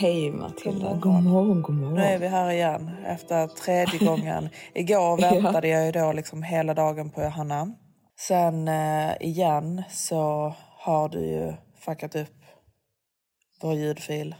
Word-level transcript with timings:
Hej 0.00 0.30
Matilda, 0.30 0.92
God 0.92 1.00
god 1.00 1.22
morgon. 1.22 1.62
god 1.62 1.74
morgon. 1.74 1.94
Nu 1.94 2.02
är 2.02 2.18
vi 2.18 2.26
här 2.26 2.50
igen 2.50 2.90
efter 3.06 3.46
tredje 3.46 3.98
gången. 4.06 4.48
Igår 4.74 5.16
väntade 5.16 5.68
jag 5.68 5.86
ju 5.86 5.92
då 5.92 6.12
liksom 6.12 6.42
hela 6.42 6.74
dagen 6.74 7.10
på 7.10 7.22
Johanna. 7.22 7.74
Sen 8.18 8.68
eh, 8.68 9.12
igen 9.20 9.82
så 9.90 10.54
har 10.78 11.08
du 11.08 11.20
ju 11.20 11.52
fuckat 11.78 12.16
upp 12.16 12.36
vår 13.62 13.74
ljudfil. 13.74 14.34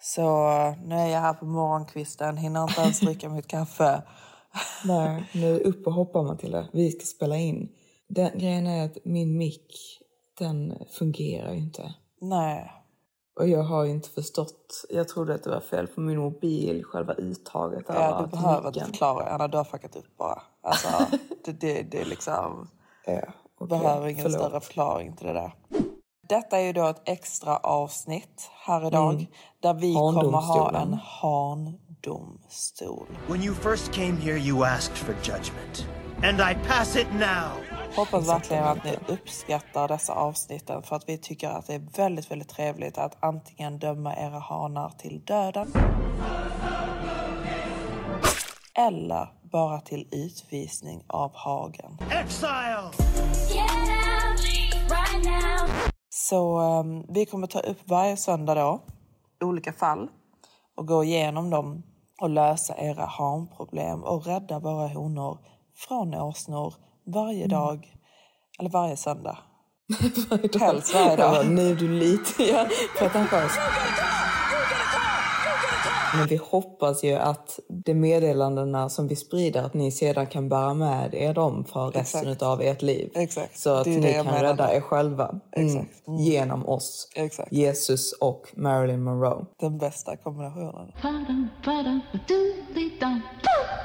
Så 0.00 0.48
eh, 0.50 0.74
nu 0.84 0.94
är 0.94 1.06
jag 1.06 1.20
här 1.20 1.34
på 1.34 1.44
morgonkvisten, 1.44 2.36
hinner 2.36 2.62
inte 2.62 2.80
ens 2.80 3.00
dricka 3.06 3.28
mitt 3.28 3.46
kaffe. 3.46 4.02
Nej, 4.84 5.24
nu 5.34 5.58
upp 5.58 5.86
och 5.86 5.92
hoppa 5.92 6.22
Matilda. 6.22 6.68
Vi 6.72 6.90
ska 6.90 7.06
spela 7.06 7.36
in. 7.36 7.68
Den 8.08 8.38
grejen 8.38 8.66
är 8.66 8.84
att 8.84 9.04
min 9.04 9.36
mick, 9.36 9.98
den 10.38 10.78
fungerar 10.98 11.52
ju 11.52 11.58
inte. 11.58 11.94
Nej, 12.20 12.83
Och 13.36 13.48
jag 13.48 13.62
har 13.62 13.84
inte 13.84 14.08
förstått. 14.08 14.84
Jag 14.90 15.08
trodde 15.08 15.34
att 15.34 15.42
det 15.42 15.50
var 15.50 15.60
fel 15.60 15.86
på 15.86 16.00
min 16.00 16.18
mobil, 16.18 16.84
själva 16.84 17.14
uttaget 17.14 17.84
ja, 17.88 18.22
du 18.22 18.26
behöver 18.36 18.68
inte 18.68 18.84
förklara. 18.84 19.26
Anna, 19.26 19.48
du 19.48 19.56
har 19.56 19.64
fuckat 19.64 19.96
upp 19.96 20.16
bara. 20.16 20.42
Alltså, 20.62 20.88
det, 21.44 21.60
det, 21.60 21.82
det 21.82 22.00
är 22.00 22.04
liksom... 22.04 22.68
Ja, 23.06 23.20
okej, 23.58 23.68
behöver 23.68 24.08
ingen 24.08 24.22
förlåt. 24.22 24.40
större 24.40 24.60
förklaring 24.60 25.16
till 25.16 25.26
det 25.26 25.32
där. 25.32 25.52
Detta 26.28 26.58
är 26.58 26.62
ju 26.62 26.72
då 26.72 26.88
ett 26.88 27.02
extra 27.04 27.56
avsnitt 27.56 28.50
här 28.66 28.86
idag 28.86 29.26
där 29.60 29.74
vi 29.74 29.94
kommer 29.94 30.22
ha 30.22 30.82
en 30.82 30.92
handomstol. 30.92 33.06
When 33.28 33.42
you 33.42 33.54
first 33.54 33.92
came 33.92 34.16
here, 34.16 34.38
you 34.38 34.66
asked 34.66 34.96
for 34.96 35.14
judgment. 35.14 35.86
And 36.22 36.40
I 36.40 36.54
pass 36.68 36.96
it 36.96 37.06
now. 37.12 37.73
Hoppas 37.96 38.28
verkligen 38.28 38.64
att 38.64 38.84
ni 38.84 38.98
uppskattar 39.08 39.88
dessa 39.88 40.12
avsnitten 40.12 40.82
för 40.82 40.96
att 40.96 41.08
vi 41.08 41.18
tycker 41.18 41.48
att 41.48 41.66
det 41.66 41.74
är 41.74 41.96
väldigt, 41.96 42.30
väldigt 42.30 42.48
trevligt 42.48 42.98
att 42.98 43.24
antingen 43.24 43.78
döma 43.78 44.16
era 44.16 44.38
hanar 44.38 44.90
till 44.90 45.24
döden 45.24 45.72
eller 48.74 49.28
bara 49.42 49.80
till 49.80 50.08
utvisning 50.10 51.04
av 51.06 51.30
hagen. 51.34 51.98
Exile! 52.10 52.90
Så 56.08 56.58
ehm, 56.58 57.04
vi 57.08 57.26
kommer 57.26 57.46
ta 57.46 57.60
upp 57.60 57.78
varje 57.84 58.16
söndag 58.16 58.54
då, 58.54 58.82
olika 59.44 59.72
fall 59.72 60.08
och 60.76 60.86
gå 60.86 61.04
igenom 61.04 61.50
dem 61.50 61.82
och 62.20 62.30
lösa 62.30 62.76
era 62.78 63.06
hanproblem 63.06 64.04
och 64.04 64.26
rädda 64.26 64.58
våra 64.58 64.88
honor 64.88 65.38
från 65.74 66.14
åsnor 66.14 66.74
varje 67.06 67.46
dag, 67.46 67.92
eller 68.58 68.70
varje 68.70 68.96
söndag. 68.96 69.38
Helst 70.60 70.94
varje 70.94 71.08
Jag 71.08 71.18
bara, 71.18 71.34
dag. 71.34 71.46
nu 71.50 71.70
är 71.70 71.74
du 71.74 71.88
lite 71.88 72.42
ja, 72.52 72.66
pretentiös. 72.98 73.52
Men 76.18 76.26
vi 76.26 76.36
hoppas 76.36 77.04
ju 77.04 77.14
att 77.14 77.60
de 77.68 77.94
meddelandena 77.94 78.88
som 78.88 79.08
vi 79.08 79.16
sprider, 79.16 79.62
att 79.62 79.74
ni 79.74 79.90
sedan 79.92 80.26
kan 80.26 80.48
bära 80.48 80.74
med 80.74 81.14
er 81.14 81.34
dem 81.34 81.64
för 81.64 81.90
resten 81.90 82.20
Exakt. 82.20 82.42
av 82.42 82.62
ert 82.62 82.82
liv. 82.82 83.10
Exakt. 83.14 83.58
Så 83.58 83.70
att 83.74 83.86
ni 83.86 84.12
kan 84.12 84.26
menar. 84.26 84.42
rädda 84.42 84.74
er 84.74 84.80
själva. 84.80 85.40
Mm. 85.56 85.66
Exakt. 85.66 86.08
Mm. 86.08 86.20
Genom 86.20 86.68
oss. 86.68 87.08
Exakt. 87.14 87.52
Jesus 87.52 88.12
och 88.12 88.52
Marilyn 88.56 89.02
Monroe. 89.02 89.46
Den 89.60 89.78
bästa 89.78 90.16
kombinationen. 90.16 90.92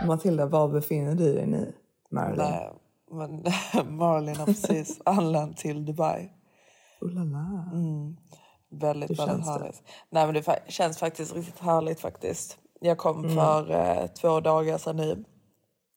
Matilda, 0.08 0.46
var 0.46 0.68
befinner 0.68 1.16
du 1.16 1.34
dig 1.34 1.48
nu? 1.48 1.74
Marilyn? 2.12 2.38
Nej, 2.38 2.70
men 3.12 3.44
Marlin 3.98 4.36
har 4.36 4.46
precis 4.46 5.02
anlänt 5.06 5.58
till 5.58 5.86
Dubai. 5.86 6.30
Oh 7.02 7.10
la 7.12 7.24
la. 7.24 7.66
Väldigt, 8.72 9.10
Hur 9.10 9.16
väldigt 9.16 9.36
känns 9.36 9.46
det? 9.46 9.52
härligt. 9.52 9.82
Nej, 10.10 10.26
men 10.26 10.34
det 10.36 10.42
fa- 10.42 10.60
känns 10.70 10.98
faktiskt 10.98 11.36
riktigt 11.36 11.60
härligt 11.60 12.00
faktiskt. 12.00 12.58
Jag 12.82 12.98
kom 12.98 13.30
för 13.36 13.72
eh, 13.72 14.08
två 14.08 14.40
dagar 14.40 14.78
sedan 14.78 14.98
nu. 14.98 15.26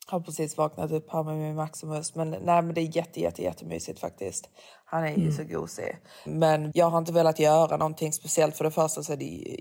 Har 0.07 0.21
precis 0.21 0.57
vaknat 0.57 0.93
upp 0.93 1.11
här 1.13 1.23
med 1.23 1.37
min 1.37 1.55
Maximus. 1.55 2.15
Men 2.15 2.31
nej, 2.31 2.63
men 2.63 2.75
det 2.75 2.81
är 2.81 2.97
jätte, 2.97 3.21
jätte, 3.21 3.43
jättemysigt 3.43 4.01
faktiskt. 4.01 4.49
Han 4.85 5.05
är 5.05 5.17
ju 5.17 5.33
så 5.33 5.45
gosig. 5.45 5.97
Men 6.27 6.71
jag 6.75 6.91
har 6.91 6.99
inte 6.99 7.13
velat 7.13 7.39
göra 7.39 7.77
någonting 7.77 8.13
speciellt. 8.13 8.57
För 8.57 8.65
det 8.65 8.71
första 8.71 9.03
så 9.03 9.13
är 9.13 9.17
det 9.17 9.57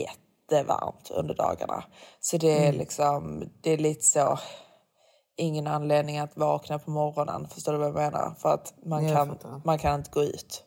jättevarmt 0.00 1.10
under 1.10 1.34
dagarna. 1.34 1.84
Så 2.20 2.36
det 2.36 2.66
är 2.66 2.72
liksom, 2.72 3.44
det 3.62 3.70
är 3.70 3.78
lite 3.78 4.02
så 4.04 4.38
ingen 5.36 5.66
anledning 5.66 6.18
att 6.18 6.36
vakna 6.36 6.78
på 6.78 6.90
morgonen. 6.90 7.48
Förstår 7.48 7.72
du 7.72 7.78
vad 7.78 7.88
jag 7.88 7.94
menar? 7.94 8.34
För 8.38 8.54
att 8.54 8.74
man, 8.84 9.04
Jag 9.04 9.16
kan, 9.16 9.28
fattar. 9.28 9.60
man 9.64 9.78
kan 9.78 9.94
inte 9.94 10.10
gå 10.10 10.22
ut. 10.22 10.62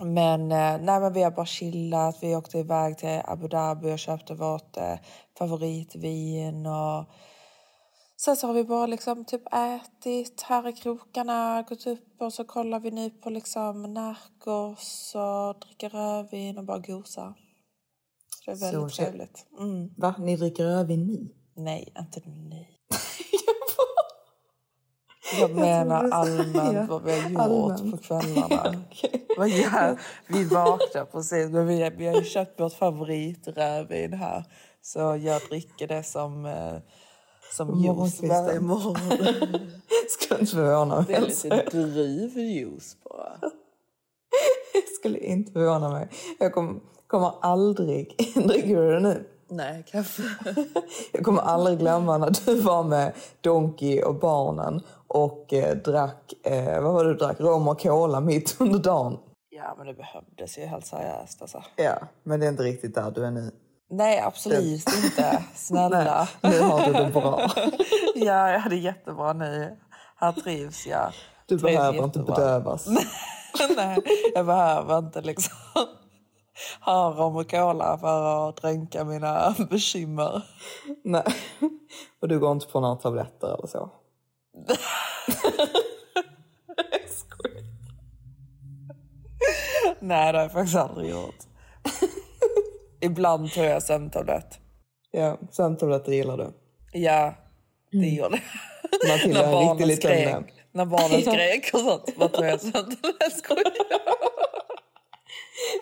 Men, 0.00 0.42
eh, 0.52 0.78
nej, 0.80 1.00
men 1.00 1.12
vi 1.12 1.22
har 1.22 1.30
bara 1.30 1.46
chillat. 1.46 2.18
Vi 2.20 2.36
åkte 2.36 2.58
iväg 2.58 2.98
till 2.98 3.20
Abu 3.24 3.48
Dhabi 3.48 3.94
och 3.94 3.98
köpte 3.98 4.34
vårt 4.34 4.76
eh, 4.76 4.94
favoritvin. 5.38 6.66
Och... 6.66 7.04
Sen 8.16 8.36
så 8.36 8.46
har 8.46 8.54
vi 8.54 8.64
bara 8.64 8.86
liksom 8.86 9.24
typ 9.24 9.42
ätit 9.54 10.42
här 10.42 10.68
i 10.68 10.72
krokarna, 10.72 11.64
gått 11.68 11.86
upp 11.86 12.20
och 12.20 12.32
så 12.32 12.44
kollar 12.44 12.80
vi 12.80 12.90
nu 12.90 13.10
på 13.10 13.30
liksom 13.30 13.82
Narcos 13.94 15.14
och 15.14 15.66
dricker 15.66 15.88
rödvin 15.90 16.58
och 16.58 16.64
bara 16.64 16.78
gosar. 16.78 17.34
Så 18.44 18.50
det 18.50 18.56
är 18.56 18.60
väldigt 18.72 18.92
Så 18.92 19.02
trevligt. 19.02 19.46
Mm. 19.58 19.90
Va? 19.96 20.14
Ni 20.18 20.36
dricker 20.36 20.64
rödvin 20.64 21.06
nu? 21.06 21.34
Nej, 21.62 21.92
inte 21.98 22.20
nej. 22.26 22.77
Jag 25.40 25.50
menar 25.54 26.08
allmänt 26.10 26.74
Ja, 26.74 26.86
vad 26.88 27.02
vi 27.02 27.20
har 27.20 27.30
gjort 27.30 27.40
allmänt. 27.40 27.90
på 27.90 27.96
kvällarna. 27.98 28.74
Okej. 28.90 29.26
Vad 29.36 29.48
gör- 29.48 29.98
Vi 30.26 30.44
vaknar 30.44 31.04
precis, 31.04 31.50
men 31.50 31.66
vi, 31.66 31.90
vi 31.96 32.06
har 32.06 32.14
ju 32.14 32.24
köpt 32.24 32.60
vårt 32.60 32.72
favoritrödvin 32.72 34.12
här. 34.12 34.44
Så 34.82 34.98
jag 35.22 35.42
dricker 35.48 35.86
det 35.88 36.02
som, 36.02 36.46
eh, 36.46 36.74
som 37.52 37.80
juice 37.80 38.22
varje 38.22 38.60
morgon. 38.60 38.96
Skulle 40.18 40.40
inte 40.40 40.52
förvåna 40.56 41.04
Det 41.08 41.14
är 41.14 41.20
mig. 41.20 41.30
lite 41.30 41.62
druvjuice 41.70 42.96
bara. 43.04 43.38
Jag 44.74 44.82
skulle 45.00 45.18
inte 45.18 45.52
förvåna 45.52 45.88
mig. 45.90 46.08
Jag 46.38 46.52
kom, 46.54 46.80
kommer 47.06 47.32
aldrig... 47.42 48.14
Dricker 48.34 48.76
du 48.76 48.92
det 48.92 49.00
nu? 49.00 49.28
Nej, 49.50 49.84
kaffe. 49.86 50.22
Jag 51.12 51.24
kommer 51.24 51.42
aldrig 51.42 51.78
glömma 51.78 52.18
när 52.18 52.30
du 52.46 52.60
var 52.60 52.82
med 52.84 53.12
Donkey 53.40 54.02
och 54.02 54.14
barnen 54.14 54.80
och 55.08 55.52
eh, 55.52 55.76
drack, 55.76 56.32
eh, 56.44 56.80
vad 56.82 56.92
var 56.92 57.04
det 57.04 57.10
du 57.12 57.16
drack? 57.16 57.40
Rom 57.40 57.68
och 57.68 57.80
cola 57.80 58.20
mitt 58.20 58.56
under 58.60 58.78
dagen. 58.78 59.18
Ja, 59.50 59.74
men 59.78 59.86
det 59.86 59.94
behövdes 59.94 60.58
ju 60.58 60.66
helt 60.66 60.86
seriöst 60.86 61.42
alltså. 61.42 61.62
Ja, 61.76 61.98
men 62.22 62.40
det 62.40 62.46
är 62.46 62.50
inte 62.50 62.62
riktigt 62.62 62.94
där 62.94 63.10
du 63.10 63.24
är 63.24 63.30
nu. 63.30 63.50
Nej, 63.90 64.20
absolut 64.20 64.88
inte. 65.04 65.44
Snälla. 65.54 66.28
Nu 66.40 66.60
har 66.60 66.86
du 66.86 66.92
det 66.92 67.10
bra. 67.12 67.50
Ja, 68.14 68.50
jag 68.50 68.58
hade 68.60 68.76
jättebra 68.76 69.32
nu. 69.32 69.76
Här 70.16 70.32
trivs 70.32 70.86
jag. 70.86 71.12
Du 71.46 71.58
Trivs 71.58 71.62
behöver 71.76 72.04
inte 72.04 72.18
jättebra. 72.18 72.34
bedövas. 72.36 72.86
Nej, 73.76 73.98
jag 74.34 74.46
behöver 74.46 74.98
inte 74.98 75.20
liksom 75.20 75.54
ha 76.80 77.10
rom 77.10 77.36
och 77.36 77.50
cola 77.50 77.98
för 77.98 78.48
att 78.48 78.56
dränka 78.56 79.04
mina 79.04 79.54
bekymmer. 79.70 80.42
Nej. 81.04 81.24
Och 82.22 82.28
du 82.28 82.38
går 82.38 82.52
inte 82.52 82.66
på 82.66 82.80
några 82.80 82.96
tabletter 82.96 83.54
eller 83.54 83.66
så? 83.66 83.90
Jag 84.66 84.76
skojar. 87.08 87.64
Nej, 90.00 90.32
det 90.32 90.38
har 90.38 90.44
jag 90.44 90.52
faktiskt 90.52 90.76
aldrig 90.76 91.10
gjort. 91.10 91.34
Ibland 93.00 93.52
tar 93.52 93.64
jag 93.64 93.82
sömntablett. 93.82 94.58
Ja, 95.10 95.38
sömntabletter 95.50 96.12
gillar 96.12 96.36
du. 96.36 96.52
Ja, 96.92 97.34
det 97.92 98.08
gör 98.08 98.30
det. 98.30 98.40
Matilda 99.08 99.40
är 99.46 99.62
en 99.62 99.68
riktig 99.68 99.86
liten... 99.86 100.44
När 100.72 100.84
barnen 100.84 101.22
skrek 101.22 101.70
och 101.74 101.80
sånt. 101.80 102.04
Vad 102.16 102.32
tog 102.32 102.44
jag 102.44 102.60
sömntablett? 102.60 103.38
Skojar. 103.38 103.72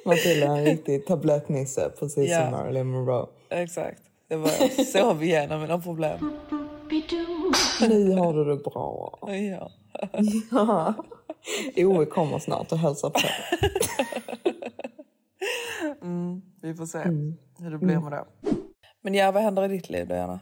Matilda 0.04 0.46
är 0.46 0.56
en 0.58 0.64
riktig 0.64 1.06
tablettnisse, 1.06 1.90
precis 1.98 2.30
Ja. 2.30 2.42
som 2.42 2.50
Marilyn 2.50 2.86
Monroe. 2.86 3.26
Exakt. 3.50 4.02
Det 4.28 4.36
var 4.36 4.84
sov 4.84 5.22
igenom 5.22 5.60
mina 5.60 5.78
problem. 5.78 6.18
Nu 7.80 8.12
har 8.16 8.32
du 8.34 8.44
det 8.44 8.56
bra. 8.56 9.18
Ja. 9.22 9.70
Ja. 10.50 10.94
Ove 11.76 12.06
kommer 12.06 12.38
snart 12.38 12.72
och 12.72 12.78
hälsar 12.78 13.10
på. 13.10 13.18
Vi 16.62 16.74
får 16.74 16.86
se 16.86 16.98
hur 17.58 17.70
det 17.70 17.78
blir 17.78 17.98
med 17.98 18.12
det. 18.12 18.24
Men 19.02 19.14
ja, 19.14 19.32
vad 19.32 19.42
händer 19.42 19.64
i 19.64 19.68
ditt 19.68 19.90
liv, 19.90 20.08
Diana? 20.08 20.40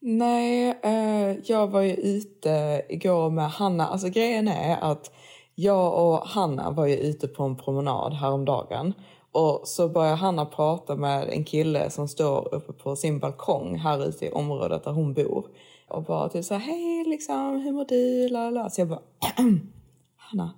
Nej, 0.00 0.78
eh, 0.82 1.36
jag 1.44 1.66
var 1.70 1.80
ju 1.80 1.94
ute 1.94 2.82
igår 2.88 3.30
med 3.30 3.50
Hanna. 3.50 3.86
Alltså 3.86 4.08
grejen 4.08 4.48
är 4.48 4.76
att 4.92 5.12
jag 5.62 6.06
och 6.06 6.18
Hanna 6.26 6.70
var 6.70 6.86
ju 6.86 6.96
ute 6.96 7.28
på 7.28 7.42
en 7.42 7.56
promenad 7.56 8.12
häromdagen. 8.12 8.94
Och 9.32 9.60
så 9.64 9.88
börjar 9.88 10.16
Hanna 10.16 10.46
prata 10.46 10.96
med 10.96 11.28
en 11.28 11.44
kille 11.44 11.90
som 11.90 12.08
står 12.08 12.54
uppe 12.54 12.72
på 12.72 12.96
sin 12.96 13.18
balkong 13.18 13.78
här 13.78 14.08
ute 14.08 14.26
i 14.26 14.30
området 14.30 14.84
där 14.84 14.92
hon 14.92 15.14
bor. 15.14 15.46
Och 15.88 16.02
bara 16.02 16.28
typ 16.28 16.44
så 16.44 16.54
här, 16.54 16.60
hej 16.60 17.04
liksom, 17.04 17.60
hur 17.60 17.72
mår 17.72 17.84
du? 17.84 18.28
Lala. 18.28 18.70
Så 18.70 18.80
jag 18.80 18.88
bara, 18.88 19.00
Hanna, 20.16 20.54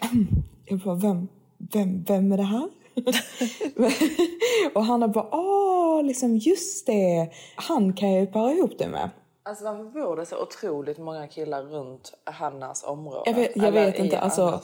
jag 0.64 0.78
bara, 0.78 0.94
vem, 0.94 1.28
vem, 1.72 2.04
vem 2.04 2.32
är 2.32 2.36
det 2.36 2.42
här? 2.42 2.68
och 4.74 4.84
Hanna 4.84 5.08
bara, 5.08 5.28
åh, 5.32 6.02
liksom 6.04 6.36
just 6.36 6.86
det, 6.86 7.30
han 7.56 7.92
kan 7.92 8.10
jag 8.10 8.20
ju 8.20 8.26
para 8.26 8.52
ihop 8.52 8.78
det 8.78 8.88
med. 8.88 9.10
Alltså 9.50 9.64
varför 9.64 9.84
bor 9.84 10.16
det 10.16 10.26
så 10.26 10.42
otroligt 10.42 10.98
många 10.98 11.26
killar 11.26 11.62
runt 11.62 12.12
Hannas 12.24 12.84
område? 12.84 13.22
Jag 13.26 13.34
vet- 13.34 13.56
jag 13.56 13.72
vet 13.72 13.98
inte, 13.98 14.18
alltså-? 14.18 14.60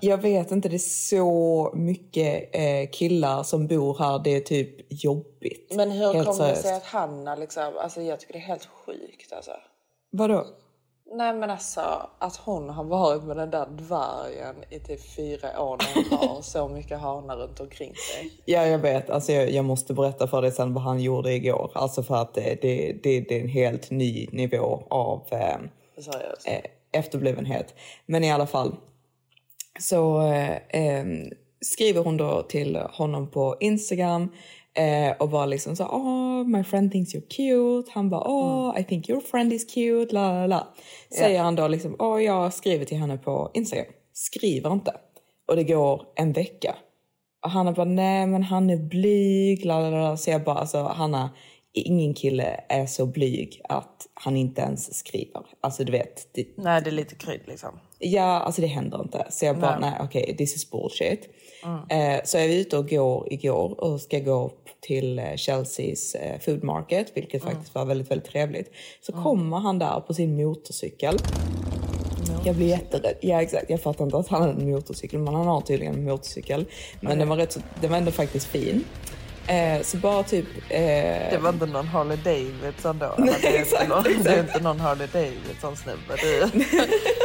Jag 0.00 0.18
vet 0.18 0.50
inte, 0.50 0.68
det 0.68 0.76
är 0.76 0.78
så 1.08 1.70
mycket 1.74 2.50
eh, 2.54 2.90
killar 2.92 3.42
som 3.42 3.66
bor 3.66 3.96
här, 3.98 4.18
det 4.24 4.30
är 4.36 4.40
typ 4.40 4.86
jobbigt. 4.88 5.72
Men 5.76 5.90
hur 5.90 6.12
kommer 6.24 6.48
det 6.48 6.56
sig 6.56 6.74
att 6.74 6.84
Hanna 6.84 7.34
liksom... 7.34 7.72
Alltså 7.78 8.02
jag 8.02 8.20
tycker 8.20 8.32
det 8.32 8.38
är 8.38 8.42
helt 8.42 8.66
sjukt 8.66 9.32
alltså. 9.32 9.52
Vadå? 10.10 10.46
Nej 11.14 11.34
men 11.34 11.50
alltså 11.50 12.10
att 12.18 12.36
hon 12.36 12.68
har 12.68 12.84
varit 12.84 13.24
med 13.24 13.36
den 13.36 13.50
där 13.50 13.66
dvärgen 13.66 14.54
i 14.70 14.78
typ 14.78 15.14
fyra 15.16 15.60
år 15.60 15.76
när 15.76 16.18
hon 16.18 16.28
har 16.28 16.42
så 16.42 16.68
mycket 16.68 16.98
hanar 16.98 17.36
runt 17.36 17.60
omkring 17.60 17.94
sig. 17.94 18.32
Ja, 18.44 18.66
jag 18.66 18.78
vet. 18.78 19.10
Alltså, 19.10 19.32
jag, 19.32 19.50
jag 19.50 19.64
måste 19.64 19.94
berätta 19.94 20.28
för 20.28 20.42
dig 20.42 20.52
sen 20.52 20.74
vad 20.74 20.84
han 20.84 21.00
gjorde 21.00 21.32
igår. 21.32 21.70
Alltså 21.74 22.02
för 22.02 22.14
att 22.14 22.34
det, 22.34 22.58
det, 22.62 22.92
det, 23.02 23.20
det 23.20 23.36
är 23.36 23.40
en 23.40 23.48
helt 23.48 23.90
ny 23.90 24.28
nivå 24.32 24.86
av 24.90 25.26
eh, 25.30 25.54
eh, 26.46 26.62
efterblivenhet. 26.92 27.74
Men 28.06 28.24
i 28.24 28.32
alla 28.32 28.46
fall 28.46 28.76
så 29.80 30.22
eh, 30.22 30.56
eh, 30.56 31.06
skriver 31.60 32.04
hon 32.04 32.16
då 32.16 32.42
till 32.42 32.76
honom 32.76 33.30
på 33.30 33.56
Instagram 33.60 34.28
eh, 34.74 35.16
och 35.18 35.28
bara 35.28 35.46
liksom 35.46 35.76
så 35.76 35.84
oh 35.84 36.44
my 36.44 36.64
friend 36.64 36.92
thinks 36.92 37.14
you're 37.14 37.28
cute. 37.28 37.90
Han 37.94 38.10
bara 38.10 38.22
oh 38.24 38.80
I 38.80 38.84
think 38.84 39.08
your 39.08 39.20
friend 39.20 39.52
is 39.52 39.64
cute. 39.74 40.14
La, 40.14 40.32
la, 40.32 40.46
la. 40.46 40.68
Säger 41.18 41.42
han 41.42 41.54
då 41.54 41.68
liksom 41.68 41.96
oh 41.98 42.22
jag 42.22 42.52
skriver 42.52 42.84
till 42.84 42.96
henne 42.96 43.18
på 43.18 43.50
Instagram. 43.54 43.86
Skriver 44.12 44.72
inte. 44.72 44.94
Och 45.48 45.56
det 45.56 45.64
går 45.64 46.02
en 46.16 46.32
vecka. 46.32 46.74
Och 47.44 47.50
Hanna 47.50 47.72
bara, 47.72 47.84
nej 47.84 48.26
men 48.26 48.42
han 48.42 48.70
är 48.70 48.76
blyg. 48.76 49.64
La, 49.64 49.80
la, 49.80 49.90
la. 49.90 50.16
Så 50.16 50.30
jag 50.30 50.44
bara, 50.44 50.58
alltså 50.58 50.82
Hanna, 50.82 51.30
ingen 51.72 52.14
kille 52.14 52.60
är 52.68 52.86
så 52.86 53.06
blyg 53.06 53.60
att 53.68 54.06
han 54.14 54.36
inte 54.36 54.62
ens 54.62 54.94
skriver. 54.98 55.42
Alltså 55.60 55.84
du 55.84 55.92
vet, 55.92 56.28
det, 56.32 56.46
Nej 56.56 56.82
det 56.82 56.90
är 56.90 56.92
lite 56.92 57.14
krydd 57.14 57.40
liksom. 57.46 57.80
ja 57.98 58.40
alltså 58.40 58.60
det 58.60 58.66
händer 58.66 59.02
inte. 59.02 59.26
Så 59.30 59.44
jag 59.44 59.58
bara, 59.58 59.78
nej 59.78 59.94
okej, 60.00 60.36
this 60.36 60.56
is 60.56 60.70
bullshit. 60.70 61.28
Eh, 61.88 62.20
så 62.24 62.38
jag 62.38 62.48
var 62.48 62.54
ute 62.54 62.78
och 62.78 62.88
går 62.88 63.32
igår 63.32 63.80
och 63.80 64.00
ska 64.00 64.18
gå 64.18 64.44
upp 64.44 64.68
till 64.80 65.18
eh, 65.18 65.36
Chelseas 65.36 66.14
eh, 66.14 66.40
food 66.40 66.64
market, 66.64 67.12
vilket 67.14 67.42
faktiskt 67.42 67.74
var 67.74 67.84
väldigt, 67.84 68.10
väldigt 68.10 68.28
trevligt. 68.28 68.70
Så 69.00 69.12
kommer 69.12 69.58
han 69.58 69.78
där 69.78 70.00
på 70.00 70.14
sin 70.14 70.36
motorcykel. 70.36 71.18
Jag 72.44 72.56
blir 72.56 72.66
jätterädd. 72.66 73.16
Ja 73.20 73.42
exakt, 73.42 73.70
jag 73.70 73.80
fattar 73.80 74.04
inte 74.04 74.16
att 74.16 74.28
han 74.28 74.42
har 74.42 74.48
en 74.48 74.70
motorcykel 74.70 75.20
men 75.20 75.34
han 75.34 75.46
har 75.46 75.60
tydligen 75.60 75.94
en 75.94 76.04
motorcykel. 76.04 76.64
Men 77.00 77.18
den 77.18 77.28
var, 77.28 77.36
rätt 77.36 77.52
så, 77.52 77.60
den 77.80 77.90
var 77.90 77.98
ändå 77.98 78.10
faktiskt 78.10 78.46
fin. 78.46 78.84
Eh, 79.46 79.82
så 79.82 79.96
bara 79.96 80.22
typ... 80.22 80.46
Eh, 80.68 80.80
Det 81.30 81.38
var 81.40 81.50
inte 81.50 81.66
någon 81.66 81.86
Harley 81.88 82.16
Davidson 82.16 82.98
då? 82.98 83.14
det, 83.18 83.56
är 83.56 83.60
exakt, 83.60 83.82
inte 83.82 83.94
någon, 83.94 84.06
exakt. 84.06 84.24
det 84.24 84.34
är 84.34 84.40
inte 84.40 84.60
någon 84.60 84.80
Harley 84.80 85.06
Davidson 85.12 85.76
snubbe 85.76 86.16
du, 86.22 86.40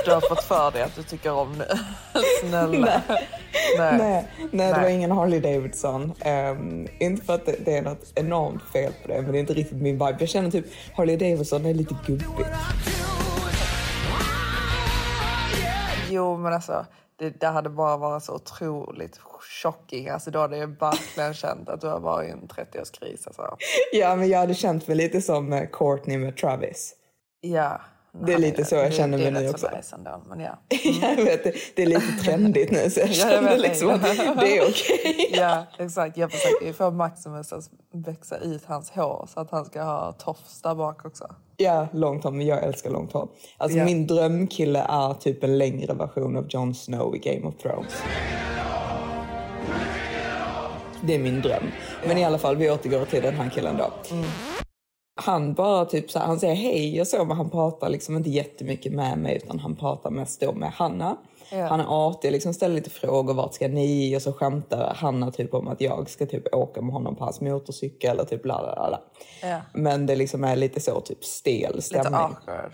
du 0.06 0.12
har 0.12 0.30
fått 0.30 0.44
för 0.44 0.72
dig 0.72 0.82
att 0.82 0.96
du 0.96 1.04
tycker 1.04 1.32
om 1.32 1.52
nu. 1.58 1.66
Snälla. 2.42 3.02
Nej. 3.78 3.98
Nej, 3.98 3.98
nej, 4.00 4.28
det 4.52 4.58
Nej. 4.74 4.82
var 4.82 4.90
ingen 4.90 5.12
Harley 5.12 5.40
Davidson. 5.40 6.14
Ehm, 6.22 6.88
inte 7.00 7.26
för 7.26 7.34
att 7.36 7.46
det, 7.46 7.56
det 7.66 7.78
är 7.78 7.82
något 7.82 8.12
enormt 8.16 8.64
fel 8.74 8.92
på 9.02 9.08
det, 9.08 9.22
men 9.22 9.32
det 9.32 9.38
är 9.38 9.40
inte 9.40 9.54
riktigt 9.54 9.78
min 9.82 9.94
vibe. 9.94 10.16
Jag 10.20 10.30
känner 10.30 10.52
typ 10.52 10.66
Harley 10.96 11.18
Davidson 11.18 11.66
är 11.66 11.74
lite 11.74 11.96
gubbigt. 12.08 12.28
Jo 16.10 16.38
men 16.38 16.54
alltså 16.54 16.86
det, 17.20 17.30
det 17.40 17.48
hade 17.48 17.70
bara 17.70 17.98
varit 17.98 18.24
så 18.24 18.34
otroligt 18.34 19.18
shocking. 19.64 20.10
Alltså 20.10 20.32
då 20.32 20.40
hade 20.40 20.58
jag 20.58 20.68
verkligen 20.80 21.34
känt 21.34 21.70
att 21.70 21.82
du 21.82 21.88
har 21.88 22.00
varit 22.00 22.30
i 22.30 22.32
en 22.32 22.48
30-årskris. 22.48 23.28
Alltså. 23.28 23.58
Ja, 23.94 24.16
men 24.16 24.30
jag 24.30 24.40
hade 24.40 24.54
känt 24.54 24.88
mig 24.88 24.98
lite 24.98 25.22
som 25.22 25.54
eh, 25.54 25.64
Courtney 25.72 26.18
med 26.18 26.38
Travis. 26.38 26.94
Ja. 27.42 27.82
Det 28.26 28.34
är 28.34 28.38
lite 28.38 28.66
så 28.66 28.76
jag 28.76 28.86
det, 28.86 28.92
känner 28.92 29.18
mig 29.18 29.32
det 29.32 29.38
är 29.40 29.42
nu 29.44 29.50
också. 29.50 29.68
Så 29.72 29.78
nice 29.78 29.96
ändå, 29.96 30.22
men 30.30 30.40
ja. 30.40 30.58
jag 31.02 31.24
vet, 31.24 31.44
det, 31.44 31.54
det 31.76 31.82
är 31.82 31.86
lite 31.86 32.24
trendigt 32.24 32.72
nu 32.72 32.90
så 32.90 33.00
jag 33.00 33.10
Ja, 33.12 33.14
känner 33.30 33.50
det. 33.52 33.58
liksom 33.58 33.90
att 33.90 34.02
det 34.40 34.58
är 34.58 34.70
okej. 34.70 35.32
ja 35.34 35.66
exakt. 35.80 36.18
Jag 36.18 36.32
försöker 36.32 36.66
ju 36.66 36.74
få 36.74 36.92
Maximus 36.92 37.54
att 37.54 37.64
växa 37.94 38.38
ut 38.38 38.66
hans 38.66 38.90
hår 38.92 39.28
så 39.34 39.40
att 39.40 39.52
han 39.52 39.66
ska 39.66 39.82
ha 39.84 40.12
tofs 40.12 40.62
där 40.62 40.76
bak 40.76 41.06
också. 41.06 41.28
Ja, 41.58 41.88
långt 41.94 42.24
hår, 42.24 42.32
men 42.32 42.46
jag 42.48 42.64
älskar 42.64 42.90
långt 42.90 43.12
hår. 43.14 43.30
Alltså 43.58 43.78
Ja. 43.78 43.86
min 43.86 44.08
drömkille 44.08 44.80
är 44.90 45.14
typ 45.14 45.44
en 45.44 45.58
längre 45.58 45.94
version 45.94 46.38
av 46.38 46.46
Jon 46.50 46.76
Snow 46.76 47.16
i 47.16 47.20
Game 47.20 47.48
of 47.48 47.56
Thrones. 47.58 47.94
Det 51.08 51.16
är 51.16 51.20
min 51.20 51.42
dröm. 51.42 51.64
Men 52.08 52.18
i 52.18 52.26
alla 52.26 52.38
fall, 52.38 52.56
vi 52.56 52.72
återgår 52.72 53.06
till 53.06 53.24
den 53.24 53.34
här 53.36 53.50
killen 53.50 53.78
då. 53.78 53.92
Han 55.22 55.54
bara 55.54 55.86
typ 55.86 56.12
så 56.12 56.20
här, 56.20 56.26
han 56.26 56.40
säger 56.40 56.56
hej 56.56 57.02
och 57.02 57.08
så, 57.08 57.26
men 57.26 57.38
han 57.38 57.50
pratar 57.50 57.90
liksom 57.90 58.18
inte 58.18 58.30
jättemycket 58.30 58.94
med 58.94 59.18
mig 59.18 59.36
utan 59.44 59.60
han 59.60 59.76
pratar 59.76 60.10
mest 60.10 60.42
då 60.42 60.52
med 60.52 60.72
Hanna. 60.72 61.18
Han 61.70 61.80
är 61.80 61.86
artig, 62.10 62.32
liksom 62.32 62.54
ställer 62.54 62.76
lite 62.76 62.90
frågor, 62.90 63.34
vart 63.34 63.54
ska 63.54 63.68
ni? 63.68 64.18
Och 64.18 64.22
så 64.22 64.34
skämtar 64.34 64.94
Hanna 64.96 65.32
typ 65.32 65.54
om 65.54 65.68
att 65.68 65.82
jag 65.82 66.10
ska 66.10 66.26
typ 66.26 66.56
åka 66.56 66.82
med 66.82 66.94
honom 66.94 67.16
på 67.16 67.24
hans 67.24 67.42
motorcykel 67.42 68.20
och 68.20 68.30
typ 68.30 68.46
la 68.46 68.62
la 68.62 68.76
la, 68.76 68.90
la. 68.90 69.00
Ja. 69.50 69.62
Men 69.74 70.06
det 70.06 70.16
liksom 70.16 70.44
är 70.44 70.56
lite 70.56 70.80
så 70.80 71.02
typ 71.02 71.26
stel 71.26 71.76
Lite 71.76 71.82
stämning. 71.82 72.14
awkward. 72.14 72.72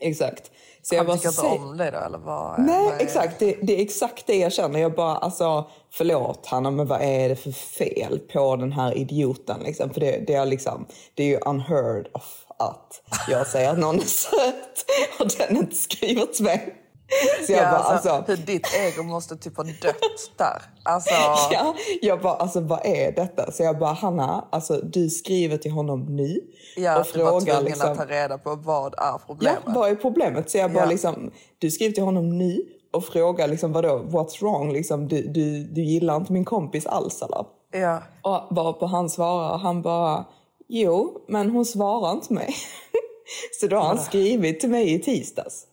Exakt. 0.00 0.50
Så 0.82 0.94
jag 0.94 0.98
Han 1.00 1.06
bara 1.06 1.16
tycker 1.16 1.28
inte 1.28 1.62
om 1.64 1.76
dig 1.76 1.90
då 1.90 1.98
eller 1.98 2.18
vad? 2.18 2.60
Nej, 2.60 2.84
vad 2.84 2.94
är- 2.94 3.00
exakt. 3.00 3.38
Det, 3.38 3.56
det 3.62 3.78
är 3.78 3.82
exakt 3.82 4.26
det 4.26 4.36
jag 4.38 4.52
känner. 4.52 4.80
Jag 4.80 4.94
bara, 4.94 5.16
alltså, 5.16 5.70
förlåt 5.90 6.46
Hanna, 6.46 6.70
men 6.70 6.86
vad 6.86 7.00
är 7.02 7.28
det 7.28 7.36
för 7.36 7.52
fel 7.52 8.18
på 8.32 8.56
den 8.56 8.72
här 8.72 8.98
idioten? 8.98 9.60
Liksom? 9.64 9.90
För 9.90 10.00
det, 10.00 10.24
det, 10.26 10.34
är 10.34 10.46
liksom, 10.46 10.86
det 11.14 11.22
är 11.22 11.26
ju 11.26 11.38
unheard 11.46 12.08
of 12.14 12.44
att 12.58 13.02
jag 13.28 13.46
säger 13.46 13.70
att 13.70 13.78
någon 13.78 13.96
är 13.96 14.00
söt 14.00 14.84
och 15.18 15.26
den 15.38 15.56
inte 15.56 15.76
skriver 15.76 16.26
till 16.26 16.44
mig. 16.44 16.74
Så 17.46 17.52
jag 17.52 17.60
Ja, 17.62 17.70
bara, 17.70 17.80
alltså, 17.80 18.08
alltså, 18.10 18.32
hur 18.32 18.36
ditt 18.46 18.66
ego 18.74 19.02
måste 19.02 19.36
typ 19.36 19.56
ha 19.56 19.64
dött 19.64 20.30
där. 20.36 20.62
Alltså, 20.82 21.14
ja, 21.50 21.74
jag 22.02 22.20
bara, 22.20 22.34
alltså 22.34 22.60
vad 22.60 22.80
är 22.86 23.12
detta? 23.12 23.52
Så 23.52 23.62
jag 23.62 23.78
bara, 23.78 23.92
Hanna, 23.92 24.48
alltså 24.52 24.76
du 24.76 25.10
skriver 25.10 25.56
till 25.56 25.70
honom 25.70 26.16
nu 26.16 26.40
ja, 26.76 27.00
och 27.00 27.06
frågar 27.06 27.62
liksom. 27.62 27.90
att 27.90 27.98
ta 27.98 28.04
reda 28.04 28.38
på 28.38 28.54
vad 28.54 28.94
är 28.94 28.96
Ja, 28.96 29.20
problemet. 29.26 29.62
vad 29.66 29.90
är 29.90 29.94
problemet? 29.94 30.50
Så 30.50 30.58
jag 30.58 30.72
bara 30.72 30.84
Ja. 30.84 30.90
liksom, 30.90 31.30
du 31.58 31.70
skriver 31.70 31.92
till 31.94 32.04
honom 32.04 32.38
nu 32.38 32.58
och 32.92 33.04
frågar 33.04 33.48
liksom 33.48 33.72
vadå, 33.72 33.88
what's 33.98 34.40
wrong? 34.40 34.72
Liksom, 34.72 35.08
du, 35.08 35.22
du, 35.22 35.64
du 35.64 35.82
gillar 35.82 36.16
inte 36.16 36.32
min 36.32 36.44
kompis 36.44 36.86
alls 36.86 37.22
eller? 37.22 37.44
Ja. 37.72 38.02
Och 38.22 38.54
bara 38.54 38.72
på 38.72 38.86
han 38.86 39.10
svarar, 39.10 39.58
han 39.58 39.82
bara, 39.82 40.24
jo, 40.68 41.24
men 41.28 41.50
hon 41.50 41.64
svarar 41.64 42.12
inte 42.12 42.32
mig. 42.32 42.54
Så 43.60 43.66
då 43.66 43.76
har 43.76 43.84
han 43.86 43.98
skrivit 43.98 44.60
till 44.60 44.70
mig 44.70 44.92
i 44.94 44.98
tisdags. 44.98 45.64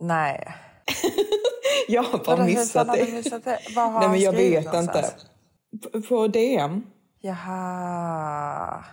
Nej. 0.00 0.54
Jag 1.88 2.02
har 2.02 2.18
bara 2.24 2.44
missat 2.44 2.88
har 2.88 2.96
det. 2.96 3.12
missat 3.12 3.44
det? 3.44 3.58
Vad 3.76 3.84
har 3.84 3.92
Nej 3.92 4.02
han 4.02 4.10
men 4.10 4.20
jag 4.20 4.32
vet 4.32 4.64
någonstans? 4.64 5.14
inte. 5.72 6.08
På 6.08 6.26
DM. 6.28 6.82
Jaha. 7.20 8.84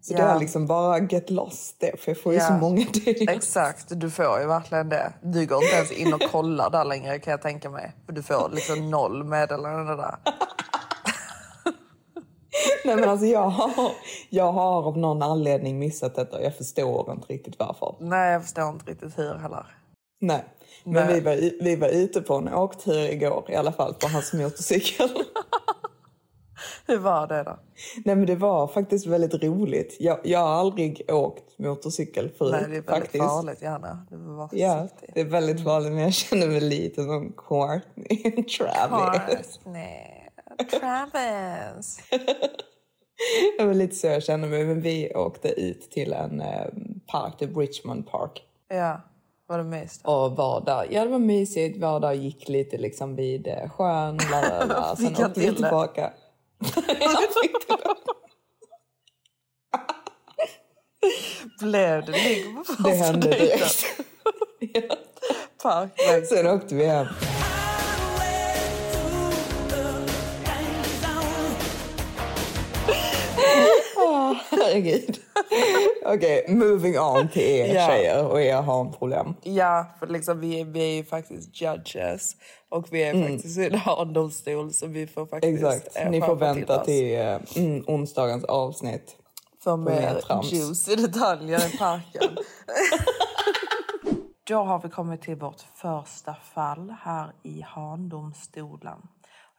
Så 0.00 0.14
det 0.14 0.22
är 0.22 0.38
liksom 0.38 0.66
bara 0.66 0.98
get 0.98 1.30
lost 1.30 1.76
det, 1.80 2.00
för 2.00 2.10
jag 2.10 2.22
får 2.22 2.32
ju 2.32 2.38
Ja. 2.38 2.46
så 2.46 2.52
många 2.52 2.84
DM. 2.92 3.28
Exakt, 3.28 3.84
du 4.00 4.10
får 4.10 4.40
ju 4.40 4.46
verkligen 4.46 4.88
det. 4.88 5.12
Du 5.22 5.46
går 5.46 5.62
inte 5.64 5.76
ens 5.76 5.92
in 5.92 6.14
och 6.14 6.20
kollar 6.32 6.70
där 6.70 6.84
längre 6.84 7.18
kan 7.18 7.30
jag 7.30 7.42
tänka 7.42 7.70
mig. 7.70 7.92
För 8.06 8.12
du 8.12 8.22
får 8.22 8.48
liksom 8.54 8.90
noll 8.90 9.24
meddelanden 9.24 9.96
där. 9.96 10.16
Nej 12.84 12.96
men 12.96 13.08
alltså 13.08 13.26
jag 13.26 13.48
har, 13.48 13.90
jag 14.30 14.52
har 14.52 14.82
av 14.88 14.98
någon 14.98 15.22
anledning 15.22 15.78
missat 15.78 16.14
detta. 16.14 16.42
Jag 16.42 16.56
förstår 16.56 17.12
inte 17.12 17.32
riktigt 17.32 17.54
varför. 17.58 17.94
Nej, 18.00 18.32
jag 18.32 18.42
förstår 18.42 18.68
inte 18.68 18.90
riktigt 18.90 19.18
hur 19.18 19.34
heller. 19.34 19.66
Nej. 20.18 20.44
Men 20.84 21.06
Nej. 21.06 21.14
vi 21.14 21.20
var, 21.20 21.64
vi 21.64 21.76
var 21.76 21.88
ute 21.88 22.20
på 22.20 22.34
en 22.34 22.54
åktur 22.54 23.10
igår 23.10 23.44
i 23.48 23.54
alla 23.54 23.72
fall 23.72 23.94
på 23.94 24.08
hans 24.08 24.32
motorcykel. 24.32 25.08
Hur 26.86 26.98
var 26.98 27.26
det 27.26 27.42
då? 27.42 27.58
Nej 28.04 28.16
men 28.16 28.26
det 28.26 28.36
var 28.36 28.66
faktiskt 28.66 29.06
väldigt 29.06 29.42
roligt. 29.44 29.96
Jag, 30.00 30.18
jag 30.24 30.38
har 30.38 30.54
aldrig 30.54 31.02
åkt 31.08 31.58
motorcykel 31.58 32.30
förut 32.38 32.52
Nej, 32.52 32.60
det 32.60 32.66
är 32.66 32.70
väldigt 32.70 32.86
faktiskt. 32.90 33.24
farligt, 33.24 33.62
Janne. 33.62 34.06
Du 34.10 34.16
vara 34.16 34.48
Ja, 34.52 34.88
det 35.14 35.20
är 35.20 35.24
väldigt 35.24 35.64
farligt 35.64 35.92
men 35.92 36.02
jag 36.02 36.12
känner 36.14 36.46
mig 36.46 36.60
lite 36.60 37.02
som 37.02 37.32
Courtney 37.36 38.44
Travis. 38.58 39.60
Nej, 39.64 40.28
Travis. 40.80 42.00
Det 43.58 43.64
var 43.64 43.74
lite 43.74 43.94
så 43.94 44.06
jag 44.06 44.22
kände 44.22 44.48
mig. 44.48 44.64
Men 44.64 44.80
vi 44.80 45.14
åkte 45.14 45.48
ut 45.48 45.90
till 45.90 46.12
en 46.12 46.40
eh, 46.40 46.66
park, 47.12 47.38
typ 47.38 47.56
Richmond 47.56 48.06
Park. 48.10 48.42
Ja, 48.68 49.00
var 49.48 49.58
det 49.58 49.64
mys 49.64 49.98
då? 49.98 50.10
Och 50.10 50.36
var 50.36 50.60
där. 50.60 50.86
Ja, 50.90 51.04
det 51.04 51.10
var 51.10 51.18
mysigt. 51.18 51.80
Var 51.80 52.00
där 52.00 52.12
gick 52.12 52.48
lite 52.48 52.76
liksom 52.76 53.16
vid 53.16 53.46
eh, 53.46 53.70
sjön. 53.70 54.18
La, 54.30 54.40
la, 54.40 54.64
la. 54.64 54.96
Sen 54.98 55.24
åkte 55.26 55.40
vi 55.40 55.54
tillbaka. 55.54 56.12
Blev 61.60 62.04
det 62.06 62.12
ligg 62.12 62.56
på 62.56 62.64
första 62.64 62.82
Det 62.82 62.94
hände 62.94 63.28
direkt. 63.28 63.86
ja. 65.62 65.88
Sen 66.28 66.46
åkte 66.46 66.74
vi 66.74 66.86
hem. 66.86 67.06
Herregud. 74.50 75.18
Okej, 76.14 76.44
moving 76.48 76.98
on 76.98 77.28
till 77.28 77.42
er 77.42 77.74
Ja. 77.74 77.86
tjejer 77.86 78.26
och 78.26 78.40
er 78.42 78.56
har 78.62 78.80
en 78.80 78.92
problem. 78.92 79.34
Ja, 79.42 79.86
för 79.98 80.06
liksom 80.06 80.40
vi, 80.40 80.60
är, 80.60 80.64
vi 80.64 80.80
är 80.80 80.94
ju 80.94 81.04
faktiskt 81.04 81.60
judges 81.62 82.36
och 82.68 82.86
vi 82.92 83.02
är 83.02 83.28
faktiskt 83.28 83.58
i 83.58 83.80
en 84.00 84.12
domstol 84.12 84.72
så 84.72 84.86
vi 84.86 85.06
får 85.06 85.26
faktiskt... 85.26 85.58
Mm. 85.62 85.72
Exakt. 85.76 85.96
eh, 85.96 86.10
Ni 86.10 86.20
får 86.20 86.36
vänta 86.36 86.80
oss 86.80 86.86
till 86.86 87.14
eh, 87.14 87.38
mm, 87.56 87.84
onsdagens 87.86 88.44
avsnitt. 88.44 89.16
för 89.64 89.76
mer 89.76 90.20
juicy 90.44 90.96
detaljer 90.96 91.74
i 91.74 91.78
parken. 91.78 92.36
Då 94.48 94.56
har 94.64 94.82
vi 94.82 94.88
kommit 94.88 95.22
till 95.22 95.36
vårt 95.36 95.60
första 95.74 96.34
fall 96.34 96.94
här 97.00 97.32
i 97.42 97.60
Handomstolen. 97.60 98.98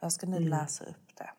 Jag 0.01 0.11
ska 0.11 0.27
nu 0.27 0.39
läsa 0.39 0.83
upp 0.83 1.17
det. 1.17 1.29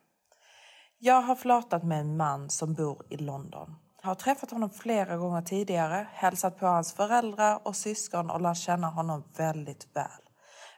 Jag 0.99 1.21
har 1.23 1.35
flörtat 1.35 1.83
med 1.85 2.01
en 2.01 2.17
man 2.17 2.51
som 2.51 2.75
bor 2.75 3.03
i 3.11 3.17
London. 3.17 3.75
Jag 4.09 4.11
har 4.11 4.17
träffat 4.17 4.51
honom 4.51 4.71
flera 4.71 5.17
gånger 5.17 5.43
tidigare, 5.43 6.09
hälsat 6.13 6.59
på 6.59 6.67
hans 6.67 6.93
föräldrar 6.93 7.61
och 7.65 7.77
syskon 7.77 8.31
och 8.31 8.41
lärt 8.41 8.57
känna 8.57 8.87
honom 8.87 9.25
väldigt 9.37 9.97
väl. 9.97 10.23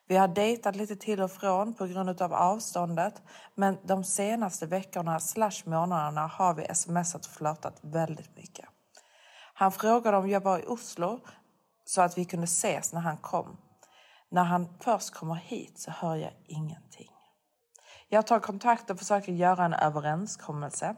Vi 0.07 0.17
har 0.17 0.29
dejtat 0.29 0.77
lite 0.77 0.97
till 0.97 1.21
och 1.21 1.31
från 1.31 1.75
på 1.75 1.87
grund 1.87 2.23
av 2.23 2.33
avståndet 2.33 3.23
men 3.55 3.79
de 3.85 4.05
senaste 4.05 4.67
veckorna 4.67 5.21
slash 5.21 5.63
månaderna 5.65 6.27
har 6.27 6.55
vi 6.55 6.75
smsat 6.75 7.27
och 7.27 7.33
flörtat 7.33 7.79
väldigt 7.83 8.37
mycket. 8.37 8.65
Han 9.55 9.73
frågade 9.73 10.17
om 10.17 10.29
jag 10.29 10.41
var 10.41 10.59
i 10.59 10.67
Oslo 10.67 11.21
så 11.85 12.03
att 12.03 12.19
vi 12.19 12.25
kunde 12.25 12.45
ses 12.45 12.93
när 12.93 13.01
han 13.01 13.17
kom. 13.17 13.57
När 14.31 14.45
han 14.45 14.69
först 14.81 15.15
kommer 15.15 15.35
hit 15.35 15.79
så 15.79 15.91
hör 15.91 16.17
jag 16.17 16.33
ingenting. 16.47 17.11
Jag 18.09 18.27
tar 18.27 18.41
kontakt 18.41 18.91
och 18.91 18.99
försöker 18.99 19.33
göra 19.33 19.65
en 19.65 19.75
överenskommelse. 19.75 20.97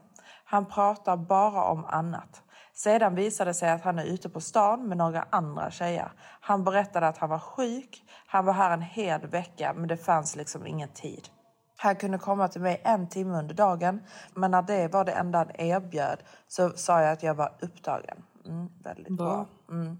Han 0.52 0.66
pratar 0.66 1.16
bara 1.16 1.64
om 1.64 1.84
annat. 1.84 2.42
Sedan 2.74 3.14
visade 3.14 3.50
det 3.50 3.54
sig 3.54 3.70
att 3.70 3.82
han 3.82 3.98
är 3.98 4.04
ute 4.04 4.28
på 4.28 4.40
stan 4.40 4.88
med 4.88 4.96
några 4.96 5.26
andra 5.30 5.70
tjejer. 5.70 6.12
Han 6.40 6.64
berättade 6.64 7.08
att 7.08 7.18
han 7.18 7.30
var 7.30 7.38
sjuk. 7.38 8.02
Han 8.26 8.44
var 8.44 8.52
här 8.52 8.70
en 8.70 8.82
hel 8.82 9.26
vecka 9.26 9.72
men 9.76 9.88
det 9.88 9.96
fanns 9.96 10.36
liksom 10.36 10.66
ingen 10.66 10.88
tid. 10.88 11.28
Han 11.76 11.96
kunde 11.96 12.18
komma 12.18 12.48
till 12.48 12.60
mig 12.60 12.80
en 12.84 13.08
timme 13.08 13.38
under 13.38 13.54
dagen 13.54 14.00
men 14.34 14.50
när 14.50 14.62
det 14.62 14.88
var 14.88 15.04
det 15.04 15.12
enda 15.12 15.38
han 15.38 15.50
erbjöd 15.54 16.18
så 16.48 16.70
sa 16.70 17.02
jag 17.02 17.12
att 17.12 17.22
jag 17.22 17.34
var 17.34 17.52
upptagen. 17.60 18.22
Mm, 18.46 18.68
väldigt 18.84 19.16
bra. 19.16 19.46
Mm. 19.70 19.98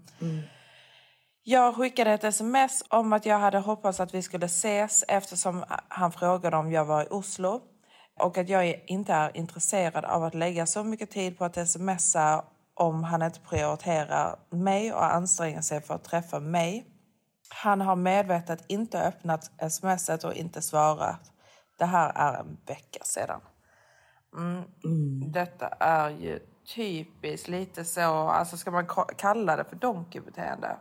Jag 1.43 1.75
skickade 1.75 2.11
ett 2.11 2.23
sms 2.23 2.83
om 2.89 3.13
att 3.13 3.25
jag 3.25 3.39
hade 3.39 3.59
hoppats 3.59 3.99
att 3.99 4.13
vi 4.13 4.21
skulle 4.21 4.45
ses 4.45 5.03
eftersom 5.07 5.63
han 5.87 6.11
frågade 6.11 6.57
om 6.57 6.71
jag 6.71 6.85
var 6.85 7.03
i 7.03 7.07
Oslo 7.09 7.61
och 8.19 8.37
att 8.37 8.49
jag 8.49 8.83
inte 8.87 9.13
är 9.13 9.37
intresserad 9.37 10.05
av 10.05 10.23
att 10.23 10.33
lägga 10.33 10.65
så 10.65 10.83
mycket 10.83 11.11
tid 11.11 11.37
på 11.37 11.45
att 11.45 11.69
smsa 11.69 12.45
om 12.73 13.03
han 13.03 13.21
inte 13.21 13.39
prioriterar 13.39 14.39
mig 14.49 14.93
och 14.93 15.13
anstränger 15.13 15.61
sig 15.61 15.81
för 15.81 15.93
att 15.93 16.03
träffa 16.03 16.39
mig. 16.39 16.87
Han 17.63 17.81
har 17.81 17.95
medvetet 17.95 18.65
inte 18.67 19.01
öppnat 19.01 19.51
smset 19.71 20.23
och 20.23 20.33
inte 20.33 20.61
svarat. 20.61 21.31
Det 21.79 21.85
här 21.85 22.11
är 22.15 22.39
en 22.39 22.57
vecka 22.65 22.99
sedan. 23.03 23.41
Mm. 24.37 25.31
Detta 25.31 25.67
är 25.67 26.09
ju 26.09 26.39
typiskt 26.75 27.47
lite 27.47 27.85
så, 27.85 28.01
alltså 28.01 28.57
ska 28.57 28.71
man 28.71 28.87
ka- 28.87 29.15
kalla 29.17 29.55
det 29.55 29.63
för 29.63 29.75
donkeybeteende? 29.75 30.77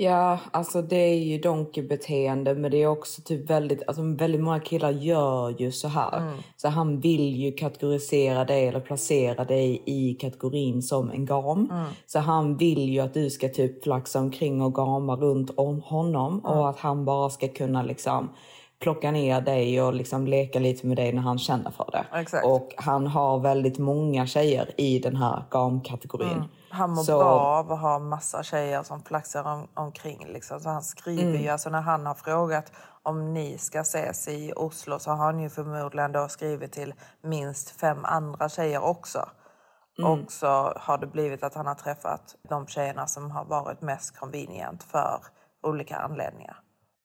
Ja, 0.00 0.38
alltså 0.50 0.82
det 0.82 0.96
är 0.96 1.18
ju 1.18 1.38
donkeybeteende 1.38 2.54
men 2.54 2.70
det 2.70 2.82
är 2.82 2.86
också 2.86 3.22
typ 3.22 3.50
väldigt, 3.50 3.82
alltså 3.86 4.02
väldigt 4.02 4.40
många 4.40 4.60
killar 4.60 4.90
gör 4.90 5.54
ju 5.58 5.72
så 5.72 5.88
här. 5.88 6.18
Mm. 6.18 6.38
Så 6.56 6.68
han 6.68 7.00
vill 7.00 7.36
ju 7.36 7.52
kategorisera 7.52 8.44
dig 8.44 8.66
eller 8.66 8.80
placera 8.80 9.44
dig 9.44 9.82
i 9.84 10.14
kategorin 10.14 10.82
som 10.82 11.10
en 11.10 11.26
gam. 11.26 11.70
Mm. 11.70 11.86
Så 12.06 12.18
han 12.18 12.56
vill 12.56 12.88
ju 12.88 13.00
att 13.00 13.14
du 13.14 13.30
ska 13.30 13.48
typ 13.48 13.84
flaxa 13.84 14.20
omkring 14.20 14.62
och 14.62 14.74
gama 14.74 15.16
runt 15.16 15.50
om 15.56 15.80
honom 15.80 16.40
och 16.40 16.68
att 16.68 16.78
han 16.78 17.04
bara 17.04 17.30
ska 17.30 17.48
kunna 17.48 17.82
liksom 17.82 18.28
plocka 18.80 19.10
ner 19.10 19.40
dig 19.40 19.82
och 19.82 19.92
liksom 19.92 20.26
leka 20.26 20.58
lite 20.58 20.86
med 20.86 20.96
dig 20.96 21.12
när 21.12 21.22
han 21.22 21.38
känner 21.38 21.70
för 21.70 21.88
det. 21.92 22.18
Exakt. 22.18 22.46
Och 22.46 22.74
han 22.76 23.06
har 23.06 23.38
väldigt 23.38 23.78
många 23.78 24.26
tjejer 24.26 24.80
i 24.80 24.98
den 24.98 25.16
här 25.16 25.44
gamkategorin. 25.50 26.44
Han 26.70 26.90
mår 26.90 27.02
Så- 27.02 27.18
bra 27.18 27.40
av 27.40 27.72
att 27.72 27.80
ha 27.80 27.98
massa 27.98 28.42
tjejer 28.42 28.82
som 28.82 29.02
flaxar 29.02 29.44
om, 29.52 29.68
omkring. 29.74 30.26
Liksom. 30.32 30.60
Så 30.60 30.68
han 30.68 30.82
skriver 30.82 31.38
ju, 31.38 31.48
alltså 31.48 31.70
när 31.70 31.80
han 31.80 32.06
har 32.06 32.14
frågat 32.14 32.72
om 33.02 33.34
ni 33.34 33.58
ska 33.58 33.80
ses 33.80 34.28
i 34.28 34.52
Oslo 34.56 34.98
så 34.98 35.10
har 35.10 35.16
han 35.16 35.40
ju 35.40 35.48
förmodligen 35.50 36.12
då 36.12 36.28
skrivit 36.28 36.72
till 36.72 36.94
minst 37.22 37.80
fem 37.80 37.98
andra 38.04 38.48
tjejer 38.48 38.82
också. 38.84 39.28
Och 40.04 40.32
så 40.32 40.46
har 40.76 40.98
det 40.98 41.06
blivit 41.06 41.42
att 41.42 41.54
han 41.54 41.66
har 41.66 41.74
träffat 41.74 42.34
de 42.48 42.66
tjejerna 42.66 43.06
som 43.06 43.30
har 43.30 43.44
varit 43.44 43.80
mest 43.82 44.18
convenient 44.18 44.82
för 44.82 45.20
olika 45.66 45.96
anledningar. 45.96 46.56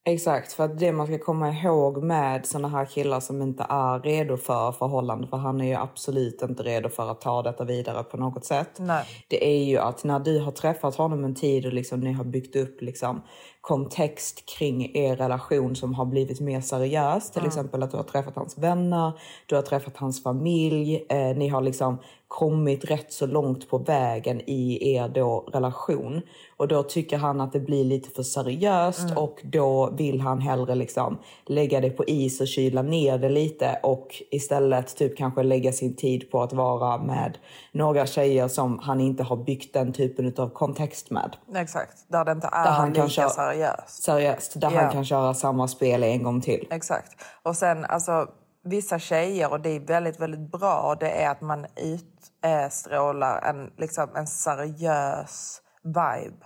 Exakt, 0.06 0.54
för 0.54 0.64
att 0.64 0.80
det 0.80 0.92
man 0.92 1.08
ska 1.08 1.18
komma 1.18 1.50
ihåg 1.52 2.04
med 2.04 2.46
såna 2.46 2.68
här 2.68 2.86
killar 2.86 3.20
som 3.20 3.42
inte 3.42 3.66
är 3.70 4.00
redo 4.00 4.38
för 4.38 4.72
förhållande, 4.72 5.28
för 5.28 5.38
han 5.38 5.62
är 5.62 5.66
ju 5.66 5.74
absolut 5.76 6.42
inte 6.42 6.64
redo 6.64 6.90
för 6.90 7.12
att 7.12 7.22
ta 7.22 7.42
detta 7.42 7.64
vidare 7.64 8.04
på 8.04 8.18
något 8.18 8.46
sätt. 8.46 8.78
Nej. 8.80 9.06
Det 9.28 9.48
är 9.48 9.64
ju 9.64 9.78
att 9.78 10.04
när 10.04 10.20
du 10.20 10.40
har 10.40 10.52
träffat 10.52 10.96
honom 10.96 11.24
en 11.24 11.36
tid 11.36 11.66
och 11.66 11.74
liksom 11.74 12.00
ni 12.00 12.14
har 12.14 12.24
byggt 12.24 12.56
upp 12.56 12.82
liksom 12.82 13.22
kontext 13.64 14.46
kring 14.46 14.96
er 14.96 15.16
relation 15.16 15.76
som 15.76 15.94
har 15.94 16.06
blivit 16.06 16.40
mer 16.40 16.62
seriös, 16.62 17.32
till 17.32 17.46
exempel 17.46 17.84
att 17.84 17.92
du 17.92 17.98
har 17.98 18.04
träffat 18.04 18.36
hans 18.36 18.58
vänner, 18.58 19.12
du 19.46 19.56
har 19.56 19.62
träffat 19.62 19.98
hans 19.98 20.24
familj, 20.24 21.06
eh, 21.10 21.38
ni 21.38 21.48
har 21.48 21.62
liksom 21.62 21.98
kommit 22.28 22.86
rätt 22.86 23.14
så 23.14 23.26
långt 23.26 23.70
på 23.70 23.78
vägen 23.78 24.42
i 24.46 24.94
er 24.96 25.08
då 25.08 25.50
relation. 25.54 26.22
Och 26.58 26.68
då 26.68 26.84
tycker 26.84 27.18
han 27.18 27.42
att 27.42 27.54
det 27.54 27.60
blir 27.60 27.84
lite 27.84 28.10
för 28.10 28.24
seriöst 28.24 29.18
och 29.18 29.40
då 29.44 29.90
vill 29.98 30.22
han 30.22 30.42
hellre 30.42 30.76
liksom 30.76 31.18
lägga 31.46 31.82
det 31.82 31.90
på 31.90 32.04
is 32.08 32.42
och 32.42 32.48
kyla 32.48 32.82
ner 32.82 33.18
det 33.18 33.30
lite 33.30 33.80
och 33.84 34.24
istället 34.32 34.96
typ 34.96 35.18
kanske 35.18 35.44
lägga 35.44 35.72
sin 35.72 35.96
tid 35.96 36.32
på 36.32 36.42
att 36.42 36.54
vara 36.54 36.98
med 36.98 37.38
några 37.72 38.06
tjejer 38.06 38.48
som 38.48 38.80
han 38.80 39.02
inte 39.02 39.24
har 39.24 39.38
byggt 39.38 39.74
den 39.74 39.94
typen 39.94 40.34
av 40.38 40.50
kontext 40.50 41.12
med. 41.12 41.36
Exakt, 41.56 42.06
där 42.08 42.26
det 42.26 42.32
inte 42.32 42.50
är 42.52 42.64
Där 42.64 42.72
han 42.72 42.90
lika 42.90 43.02
kan 43.02 43.10
köra- 43.10 43.53
seriöst. 43.54 44.04
Seriöst, 44.04 44.62
där 44.62 44.72
Ja. 44.72 44.82
han 44.82 44.92
kan 44.92 45.06
köra 45.06 45.34
samma 45.34 45.68
spel 45.68 46.04
en 46.04 46.24
gång 46.24 46.42
till. 46.42 46.68
Exakt. 46.72 47.12
Och 47.44 47.56
sen 47.56 47.86
alltså 47.86 48.28
vissa 48.64 49.00
tjejer, 49.00 49.52
och 49.52 49.60
det 49.60 49.70
är 49.70 49.80
väldigt, 49.80 50.20
väldigt 50.20 50.52
bra, 50.52 50.96
det 51.00 51.10
är 51.24 51.30
att 51.30 51.42
man 51.42 51.66
utstrålar 51.76 53.42
en, 53.42 53.72
liksom, 53.78 54.10
en 54.16 54.28
seriös 54.28 55.62
vibe. 55.84 56.46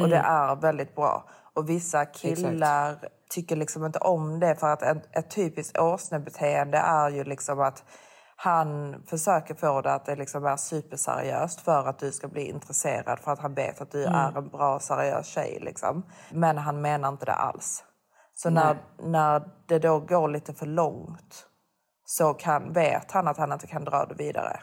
Och 0.00 0.08
det 0.08 0.16
är 0.16 0.56
väldigt 0.56 0.94
bra. 0.94 1.24
Och 1.54 1.68
vissa 1.68 2.04
killar 2.04 2.98
tycker 3.30 3.56
liksom 3.56 3.84
inte 3.84 3.98
om 3.98 4.40
det 4.40 4.56
för 4.56 4.66
att 4.66 4.82
ett, 4.82 5.16
ett 5.16 5.30
typiskt 5.30 5.78
åsnebeteende 5.78 6.78
är 6.78 7.10
ju 7.10 7.24
liksom 7.24 7.60
att 7.60 7.84
han 8.36 9.02
försöker 9.06 9.54
få 9.54 9.80
det 9.80 9.94
att 9.94 10.04
det 10.04 10.16
liksom 10.16 10.46
är 10.46 10.56
superseriöst 10.56 11.60
för 11.60 11.88
att 11.88 11.98
du 11.98 12.12
ska 12.12 12.28
bli 12.28 12.42
intresserad 12.42 13.18
för 13.18 13.32
att 13.32 13.38
han 13.38 13.54
vet 13.54 13.80
att 13.80 13.90
du 13.90 14.04
är 14.04 14.38
en 14.38 14.48
bra 14.48 14.80
seriös 14.80 15.26
tjej. 15.26 15.58
Liksom. 15.60 16.02
Men 16.30 16.58
han 16.58 16.80
menar 16.80 17.08
inte 17.08 17.24
det 17.24 17.32
alls. 17.32 17.84
Så 18.34 18.50
när, 18.50 18.76
när 18.98 19.50
det 19.66 19.78
då 19.78 20.00
går 20.00 20.28
lite 20.28 20.54
för 20.54 20.66
långt 20.66 21.46
så 22.04 22.34
kan, 22.34 22.72
vet 22.72 23.12
han 23.12 23.28
att 23.28 23.36
han 23.36 23.52
inte 23.52 23.66
kan 23.66 23.84
dra 23.84 24.06
det 24.06 24.14
vidare. 24.14 24.60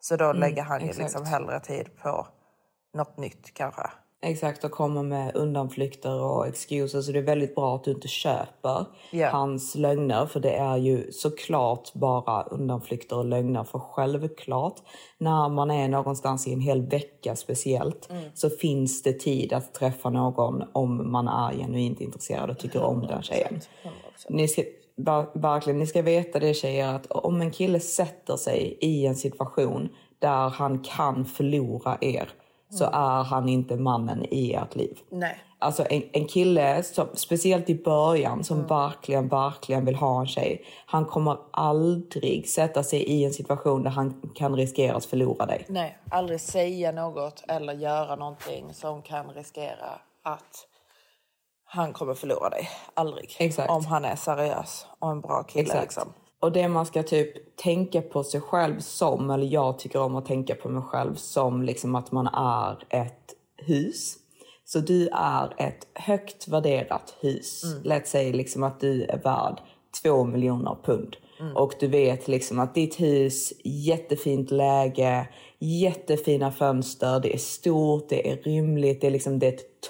Så 0.00 0.16
då 0.16 0.32
lägger 0.32 0.62
han 0.62 0.80
ju 0.80 0.86
exakt. 0.86 1.02
liksom 1.02 1.26
hellre 1.26 1.60
tid 1.60 1.98
på 2.02 2.26
något 2.94 3.16
nytt 3.16 3.54
kanske. 3.54 3.90
Exakt, 4.24 4.64
och 4.64 4.70
kommer 4.70 5.02
med 5.02 5.36
undanflykter 5.36 6.20
och 6.20 6.46
excuser. 6.46 7.00
Så 7.00 7.12
det 7.12 7.18
är 7.18 7.22
väldigt 7.22 7.54
bra 7.54 7.74
att 7.76 7.84
du 7.84 7.90
inte 7.90 8.08
köper 8.08 8.84
Ja. 9.10 9.28
hans 9.30 9.74
lögner. 9.74 10.26
För 10.26 10.40
det 10.40 10.50
är 10.54 10.76
ju 10.76 11.12
såklart 11.12 11.92
bara 11.94 12.42
undanflykter 12.42 13.16
och 13.18 13.24
lögner. 13.24 13.64
För 13.64 13.78
självklart, 13.78 14.74
när 15.18 15.48
man 15.48 15.70
är 15.70 15.88
någonstans 15.88 16.46
i 16.46 16.52
en 16.52 16.60
hel 16.60 16.82
vecka 16.82 17.36
speciellt, 17.36 18.08
så 18.34 18.50
finns 18.50 19.02
det 19.02 19.12
tid 19.12 19.52
att 19.52 19.74
träffa 19.74 20.10
någon 20.10 20.62
om 20.72 21.12
man 21.12 21.28
är 21.28 21.52
genuint 21.52 22.00
intresserad 22.00 22.50
och 22.50 22.58
tycker 22.58 22.82
om 22.82 23.06
den 23.06 23.22
tjejen. 23.22 23.60
Ni 24.28 24.48
ska, 24.48 24.62
ver- 24.96 25.40
verkligen, 25.40 25.78
ni 25.78 25.86
ska 25.86 26.02
veta 26.02 26.38
det 26.38 26.54
tjejer, 26.54 26.94
att 26.94 27.06
om 27.06 27.40
en 27.40 27.50
kille 27.50 27.80
sätter 27.80 28.36
sig 28.36 28.78
i 28.80 29.06
en 29.06 29.16
situation 29.16 29.88
där 30.18 30.48
han 30.48 30.78
kan 30.78 31.24
förlora 31.24 31.98
er, 32.00 32.28
så 32.72 32.84
är 32.84 33.22
han 33.22 33.48
inte 33.48 33.76
mannen 33.76 34.24
i 34.30 34.54
ert 34.54 34.76
liv. 34.76 34.98
Nej. 35.10 35.38
Alltså 35.58 35.86
en, 35.90 36.02
en 36.12 36.26
kille, 36.26 36.82
som, 36.82 37.08
speciellt 37.14 37.70
i 37.70 37.82
början, 37.82 38.44
som 38.44 38.66
verkligen, 38.66 39.28
verkligen 39.28 39.84
vill 39.84 39.94
ha 39.94 40.20
en 40.20 40.26
tjej. 40.26 40.64
Han 40.86 41.04
kommer 41.04 41.36
aldrig 41.50 42.48
sätta 42.48 42.82
sig 42.82 43.02
i 43.02 43.24
en 43.24 43.32
situation 43.32 43.82
där 43.82 43.90
han 43.90 44.32
kan 44.34 44.56
riskera 44.56 44.96
att 44.96 45.04
förlora 45.04 45.46
dig. 45.46 45.64
Nej, 45.68 45.98
aldrig 46.10 46.40
säga 46.40 46.92
något 46.92 47.44
eller 47.48 47.72
göra 47.72 48.16
någonting 48.16 48.74
som 48.74 49.02
kan 49.02 49.30
riskera 49.30 50.00
att 50.22 50.66
han 51.64 51.92
kommer 51.92 52.14
förlora 52.14 52.50
dig. 52.50 52.68
Aldrig. 52.94 53.36
Exakt. 53.38 53.70
Om 53.70 53.84
han 53.84 54.04
är 54.04 54.16
seriös 54.16 54.86
och 54.98 55.10
en 55.10 55.20
bra 55.20 55.42
kille. 55.42 55.62
Exakt. 55.62 55.82
Liksom. 55.82 56.12
Och 56.42 56.52
det 56.52 56.68
man 56.68 56.86
ska 56.86 57.02
typ 57.02 57.56
tänka 57.56 58.02
på 58.02 58.24
sig 58.24 58.40
själv 58.40 58.78
som, 58.80 59.30
eller 59.30 59.46
jag 59.46 59.78
tycker 59.78 60.00
om 60.00 60.16
att 60.16 60.26
tänka 60.26 60.54
på 60.54 60.68
mig 60.68 60.82
själv 60.82 61.14
som 61.14 61.62
liksom 61.62 61.94
att 61.94 62.12
man 62.12 62.26
är 62.26 62.84
ett 62.90 63.34
hus. 63.56 64.16
Så 64.64 64.78
du 64.78 65.08
är 65.12 65.54
ett 65.58 65.86
högt 65.94 66.48
värderat 66.48 67.14
hus. 67.20 67.62
Låt 67.84 68.06
säga 68.06 68.36
liksom 68.36 68.62
att 68.62 68.80
du 68.80 69.04
är 69.04 69.18
värd 69.18 69.60
två 70.02 70.24
miljoner 70.24 70.76
pund. 70.84 71.16
Och 71.54 71.74
du 71.80 71.86
vet 71.86 72.28
liksom 72.28 72.58
att 72.58 72.74
ditt 72.74 73.00
hus, 73.00 73.52
jättefint 73.64 74.50
läge, 74.50 75.28
jättefina 75.58 76.52
fönster, 76.52 77.20
det 77.20 77.34
är 77.34 77.38
stort, 77.38 78.08
det 78.08 78.30
är 78.30 78.36
rymligt, 78.36 79.00
det 79.00 79.06
är 79.06 79.10
liksom 79.10 79.38
det 79.38 79.46
är 79.46 79.52
ett 79.52 79.80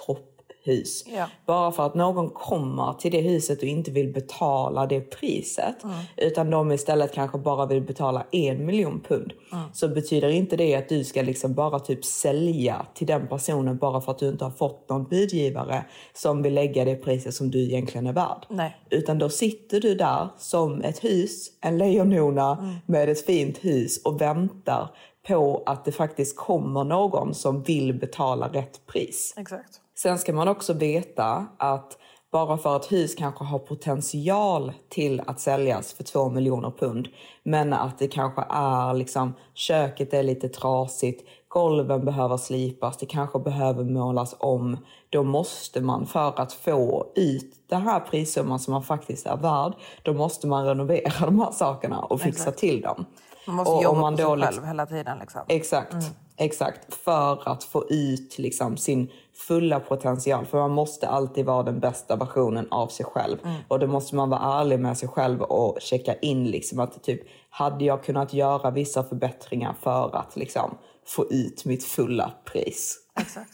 topphus. 0.62 1.04
Ja. 1.06 1.26
Bara 1.46 1.72
för 1.72 1.86
att 1.86 1.94
någon 1.94 2.30
kommer 2.30 2.92
till 2.92 3.12
det 3.12 3.20
huset 3.20 3.58
och 3.58 3.64
inte 3.64 3.90
vill 3.90 4.12
betala 4.12 4.86
det 4.86 5.00
priset 5.00 5.76
utan 6.16 6.50
de 6.50 6.72
istället 6.72 7.12
kanske 7.12 7.38
bara 7.38 7.66
vill 7.66 7.82
betala 7.82 8.26
en 8.32 8.66
miljon 8.66 9.00
pund 9.00 9.32
så 9.72 9.88
betyder 9.88 10.28
inte 10.28 10.56
det 10.56 10.74
att 10.74 10.88
du 10.88 11.04
ska 11.04 11.22
liksom 11.22 11.54
bara 11.54 11.80
typ 11.80 12.04
sälja 12.04 12.86
till 12.94 13.06
den 13.06 13.28
personen 13.28 13.78
bara 13.78 14.00
för 14.00 14.12
att 14.12 14.18
du 14.18 14.28
inte 14.28 14.44
har 14.44 14.50
fått 14.50 14.88
någon 14.88 15.04
budgivare 15.04 15.84
som 16.14 16.42
vill 16.42 16.54
lägga 16.54 16.84
det 16.84 16.96
priset 16.96 17.34
som 17.34 17.50
du 17.50 17.62
egentligen 17.62 18.06
är 18.06 18.12
värd. 18.12 18.46
Nej. 18.48 18.76
Utan 18.90 19.18
då 19.18 19.28
sitter 19.28 19.80
du 19.80 19.94
där 19.94 20.28
som 20.38 20.82
ett 20.82 21.04
hus, 21.04 21.48
en 21.60 21.78
lejonhona 21.78 22.80
med 22.86 23.08
ett 23.08 23.26
fint 23.26 23.64
hus 23.64 24.02
och 24.04 24.20
väntar 24.20 24.90
på 25.28 25.62
att 25.66 25.84
det 25.84 25.92
faktiskt 25.92 26.36
kommer 26.36 26.84
någon 26.84 27.34
som 27.34 27.62
vill 27.62 27.94
betala 27.94 28.48
rätt 28.48 28.86
pris. 28.86 29.34
Exakt. 29.36 29.80
Sen 30.02 30.18
ska 30.18 30.32
man 30.32 30.48
också 30.48 30.72
veta 30.72 31.46
att 31.58 31.98
bara 32.32 32.58
för 32.58 32.76
att 32.76 32.92
hus 32.92 33.14
kanske 33.14 33.44
har 33.44 33.58
potential 33.58 34.72
till 34.88 35.22
att 35.26 35.40
säljas 35.40 35.92
för 35.92 36.04
två 36.04 36.30
miljoner 36.30 36.70
pund 36.70 37.08
men 37.42 37.72
att 37.72 37.98
det 37.98 38.08
kanske 38.08 38.42
är 38.50 38.94
liksom 38.94 39.34
köket 39.54 40.14
är 40.14 40.22
lite 40.22 40.48
trasigt, 40.48 41.28
golven 41.48 42.04
behöver 42.04 42.36
slipas, 42.36 42.96
det 42.96 43.06
kanske 43.06 43.38
behöver 43.38 43.84
målas 43.84 44.36
om. 44.38 44.76
Då 45.10 45.22
måste 45.22 45.80
man 45.80 46.06
för 46.06 46.40
att 46.40 46.52
få 46.52 47.06
ut 47.14 47.54
den 47.68 47.82
här 47.82 48.00
prissumman 48.00 48.58
som 48.58 48.72
man 48.72 48.82
faktiskt 48.82 49.26
är 49.26 49.36
värd, 49.36 49.72
då 50.02 50.12
måste 50.12 50.46
man 50.46 50.66
renovera 50.66 51.12
de 51.26 51.38
här 51.40 51.50
sakerna 51.50 52.00
och 52.00 52.20
fixa 52.20 52.40
Exakt. 52.42 52.58
till 52.58 52.80
dem. 52.80 53.04
Man 53.46 53.56
måste 53.56 53.72
Och 53.72 53.82
jobba 53.82 54.00
man 54.00 54.12
på 54.12 54.18
sig 54.18 54.36
liksom- 54.36 54.54
själv 54.54 54.66
hela 54.66 54.86
tiden. 54.86 55.18
Liksom. 55.18 55.40
Exakt, 55.48 55.94
exakt. 56.44 56.94
För 56.94 57.48
att 57.48 57.64
få 57.64 57.84
ut 57.88 58.38
liksom 58.38 58.76
sin 58.76 59.10
fulla 59.34 59.80
potential. 59.80 60.46
För 60.46 60.58
man 60.58 60.70
måste 60.70 61.08
alltid 61.08 61.46
vara 61.46 61.62
den 61.62 61.80
bästa 61.80 62.16
versionen 62.16 62.68
av 62.70 62.88
sig 62.88 63.06
själv. 63.06 63.38
Och 63.68 63.78
då 63.78 63.86
måste 63.86 64.14
man 64.14 64.30
vara 64.30 64.60
ärlig 64.60 64.80
med 64.80 64.98
sig 64.98 65.08
själv 65.08 65.42
och 65.42 65.78
checka 65.80 66.14
in 66.14 66.44
liksom 66.44 66.80
att 66.80 67.02
typ, 67.02 67.20
hade 67.50 67.84
jag 67.84 68.04
kunnat 68.04 68.32
göra 68.34 68.70
vissa 68.70 69.04
förbättringar 69.04 69.74
för 69.80 70.16
att 70.16 70.36
liksom 70.36 70.78
få 71.06 71.26
ut 71.30 71.64
mitt 71.64 71.84
fulla 71.84 72.32
pris? 72.44 72.98
Exakt. 73.20 73.52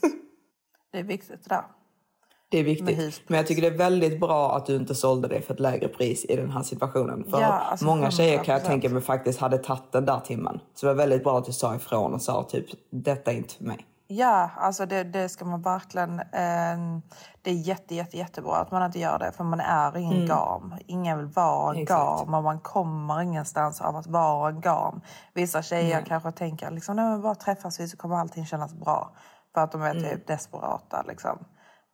Det 0.92 0.98
är 0.98 1.04
viktigt 1.04 1.44
det 1.44 1.48
där. 1.48 1.64
Det 2.50 2.58
är 2.58 2.64
viktigt. 2.64 3.22
Men 3.28 3.36
jag 3.36 3.46
tycker 3.46 3.62
det 3.62 3.68
är 3.68 3.78
väldigt 3.78 4.20
bra 4.20 4.56
att 4.56 4.66
du 4.66 4.76
inte 4.76 4.94
sålde 4.94 5.28
det 5.28 5.40
för 5.42 5.54
ett 5.54 5.60
lägre 5.60 5.88
pris 5.88 6.24
i 6.24 6.36
den 6.36 6.50
här 6.50 6.62
situationen. 6.62 7.24
För 7.30 7.40
Ja, 7.40 7.46
alltså 7.46 7.84
många 7.86 8.10
tjejer 8.10 8.44
kan 8.44 8.54
jag 8.54 8.62
100%. 8.62 8.66
tänka 8.66 8.88
mig 8.88 9.02
faktiskt 9.02 9.40
hade 9.40 9.58
tagit 9.58 9.92
den 9.92 10.04
där 10.04 10.20
timmen. 10.20 10.60
Så 10.74 10.86
det 10.86 10.92
var 10.92 10.98
väldigt 10.98 11.24
bra 11.24 11.38
att 11.38 11.44
du 11.44 11.52
sa 11.52 11.74
ifrån 11.74 12.14
och 12.14 12.22
sa 12.22 12.42
typ 12.42 12.66
detta 12.90 13.32
är 13.32 13.36
inte 13.36 13.54
för 13.54 13.64
mig. 13.64 13.86
Ja, 14.10 14.50
alltså 14.56 14.86
det, 14.86 15.04
det 15.04 15.28
ska 15.28 15.44
man 15.44 15.62
verkligen... 15.62 16.20
Eh, 16.20 17.00
det 17.42 17.50
är 17.50 17.54
jätte, 17.54 17.94
jätte, 17.94 18.16
jättebra 18.16 18.56
att 18.56 18.70
man 18.70 18.82
inte 18.86 18.98
gör 18.98 19.18
det 19.18 19.32
för 19.32 19.44
man 19.44 19.60
är 19.60 19.96
ingen 19.96 20.26
gam. 20.26 20.74
Ingen 20.86 21.18
vill 21.18 21.26
vara 21.26 21.70
en 21.70 21.74
Mm. 21.76 21.84
Gam 21.84 22.34
och 22.34 22.42
man 22.42 22.60
kommer 22.60 23.22
ingenstans 23.22 23.80
av 23.80 23.96
att 23.96 24.06
vara 24.06 24.48
en 24.48 24.60
gam. 24.60 25.00
Vissa 25.34 25.62
tjejer 25.62 26.02
kanske 26.06 26.32
tänker 26.32 26.70
liksom, 26.70 26.96
nej 26.96 27.04
men 27.04 27.22
bara 27.22 27.34
träffas 27.34 27.80
vi 27.80 27.88
så 27.88 27.96
kommer 27.96 28.16
allting 28.16 28.46
kännas 28.46 28.74
bra. 28.74 29.10
För 29.54 29.60
att 29.60 29.72
de 29.72 29.82
är 29.82 29.90
Mm. 29.90 30.02
typ 30.02 30.26
desperata 30.26 31.04
liksom. 31.08 31.38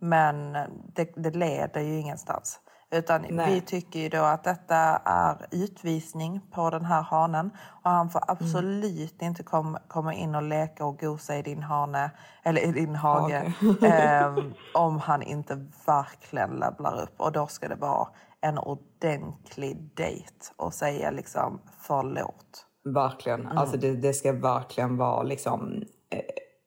Men 0.01 0.53
det, 0.95 1.13
det 1.17 1.31
leder 1.31 1.81
ju 1.81 1.99
ingenstans. 1.99 2.61
Utan 2.95 3.27
Nej. 3.31 3.55
vi 3.55 3.61
tycker 3.61 4.01
ju 4.01 4.09
då 4.09 4.23
att 4.23 4.45
detta 4.45 4.77
är 5.05 5.47
utvisning 5.51 6.41
på 6.51 6.71
den 6.71 6.85
här 6.85 7.03
hanen. 7.03 7.51
Och 7.83 7.91
han 7.91 8.11
får 8.11 8.23
absolut 8.29 9.23
inte 9.23 9.43
kom, 9.43 9.79
komma 9.89 10.15
in 10.15 10.35
och 10.35 10.43
leka 10.43 10.85
och 10.85 10.99
gosa 10.99 11.37
i 11.37 11.43
din 11.43 11.63
hane, 11.63 12.11
eller 12.43 12.61
i 12.61 12.73
din 12.73 12.95
hage. 12.95 13.53
ehm, 13.83 14.55
om 14.75 14.99
han 14.99 15.23
inte 15.23 15.67
verkligen 15.87 16.51
levlar 16.51 17.03
upp. 17.03 17.21
Och 17.21 17.33
då 17.33 17.47
ska 17.47 17.69
det 17.69 17.75
vara 17.77 18.09
en 18.41 18.59
ordentlig 18.59 19.91
dejt 19.97 20.35
och 20.57 20.75
säga 20.75 21.11
liksom 21.11 21.61
förlåt. 21.79 22.67
Verkligen. 22.85 23.41
Mm. 23.41 23.59
Alltså 23.59 23.77
det, 23.77 23.97
det 23.97 24.13
ska 24.13 24.33
verkligen 24.33 24.97
vara 24.97 25.23
liksom 25.23 25.83
eh, 26.11 26.19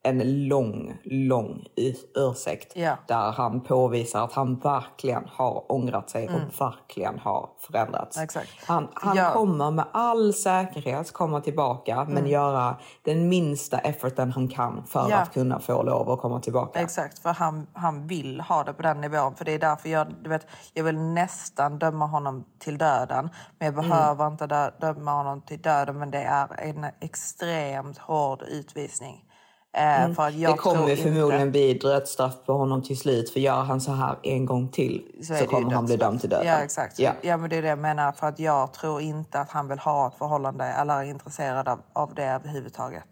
en 0.09 0.47
lång, 0.47 0.97
lång 1.03 1.65
ur- 1.75 1.95
ursäkt. 2.31 2.71
Ja. 2.75 2.97
Där 3.07 3.31
han 3.31 3.61
påvisar 3.61 4.23
att 4.23 4.33
han 4.33 4.59
verkligen 4.59 5.23
har 5.31 5.71
ångrat 5.71 6.09
sig 6.09 6.29
och 6.29 6.61
verkligen 6.61 7.19
har 7.19 7.49
förändrats. 7.59 8.17
Mm. 8.17 8.23
Exakt. 8.23 8.49
Han, 8.67 8.87
han 8.93 9.17
Ja. 9.17 9.31
kommer 9.33 9.71
med 9.71 9.85
all 9.91 10.33
säkerhet 10.33 11.11
komma 11.13 11.41
tillbaka 11.41 12.05
men 12.09 12.27
göra 12.27 12.75
den 13.01 13.29
minsta 13.29 13.77
efforten 13.79 14.31
han 14.31 14.47
kan 14.47 14.83
för 14.87 14.99
Mm. 14.99 15.11
Ja. 15.11 15.17
att 15.17 15.33
kunna 15.33 15.59
få 15.59 15.83
lov 15.83 16.09
att 16.11 16.19
komma 16.19 16.39
tillbaka. 16.39 16.79
Exakt, 16.79 17.19
för 17.19 17.29
han, 17.29 17.67
han 17.73 18.07
vill 18.07 18.41
ha 18.41 18.63
det 18.63 18.73
på 18.73 18.81
den 18.81 19.01
nivån. 19.01 19.35
För 19.35 19.45
det 19.45 19.51
är 19.51 19.59
därför 19.59 19.89
jag, 19.89 20.07
du 20.23 20.29
vet, 20.29 20.47
jag 20.73 20.83
vill 20.83 20.97
nästan 20.97 21.79
döma 21.79 22.05
honom 22.05 22.45
till 22.59 22.77
döden. 22.77 23.29
Men 23.59 23.65
jag 23.65 23.73
Mm. 23.73 23.89
behöver 23.89 24.27
inte 24.27 24.47
dö, 24.47 24.71
döma 24.81 25.11
honom 25.11 25.41
till 25.41 25.61
döden. 25.61 25.99
Men 25.99 26.11
det 26.11 26.21
är 26.23 26.47
en 26.59 26.85
extremt 27.01 27.97
hård 27.97 28.41
utvisning. 28.41 29.23
Mm. 29.77 30.15
det 30.51 30.57
kommer 30.57 30.85
ju 30.85 30.91
inte- 30.91 31.03
förmodligen 31.03 31.51
bli 31.51 31.73
dödsstraff 31.73 32.33
på 32.45 32.53
honom 32.53 32.83
till 32.83 32.97
slut. 32.97 33.29
För 33.29 33.39
gör 33.39 33.63
han 33.63 33.81
så 33.81 33.91
här 33.91 34.15
en 34.23 34.45
gång 34.45 34.67
till 34.67 35.03
så, 35.23 35.33
ju 35.33 35.45
kommer 35.45 35.71
han 35.71 35.85
bli 35.85 35.97
dömd 35.97 36.21
till 36.21 36.29
döden. 36.29 36.47
Ja, 36.47 36.57
exakt. 36.57 36.99
Ja. 36.99 37.11
Ja. 37.21 37.37
men 37.37 37.49
det 37.49 37.55
är 37.55 37.61
det 37.61 37.67
jag 37.67 37.79
menar. 37.79 38.11
För 38.11 38.27
att 38.27 38.39
jag 38.39 38.73
tror 38.73 39.01
inte 39.01 39.39
att 39.39 39.49
han 39.51 39.67
vill 39.67 39.79
ha 39.79 40.07
ett 40.07 40.13
förhållande 40.17 40.65
eller 40.65 40.93
är 40.93 41.03
intresserad 41.03 41.67
av, 41.67 41.79
av 41.93 42.13
det 42.15 42.25
överhuvudtaget. 42.25 43.07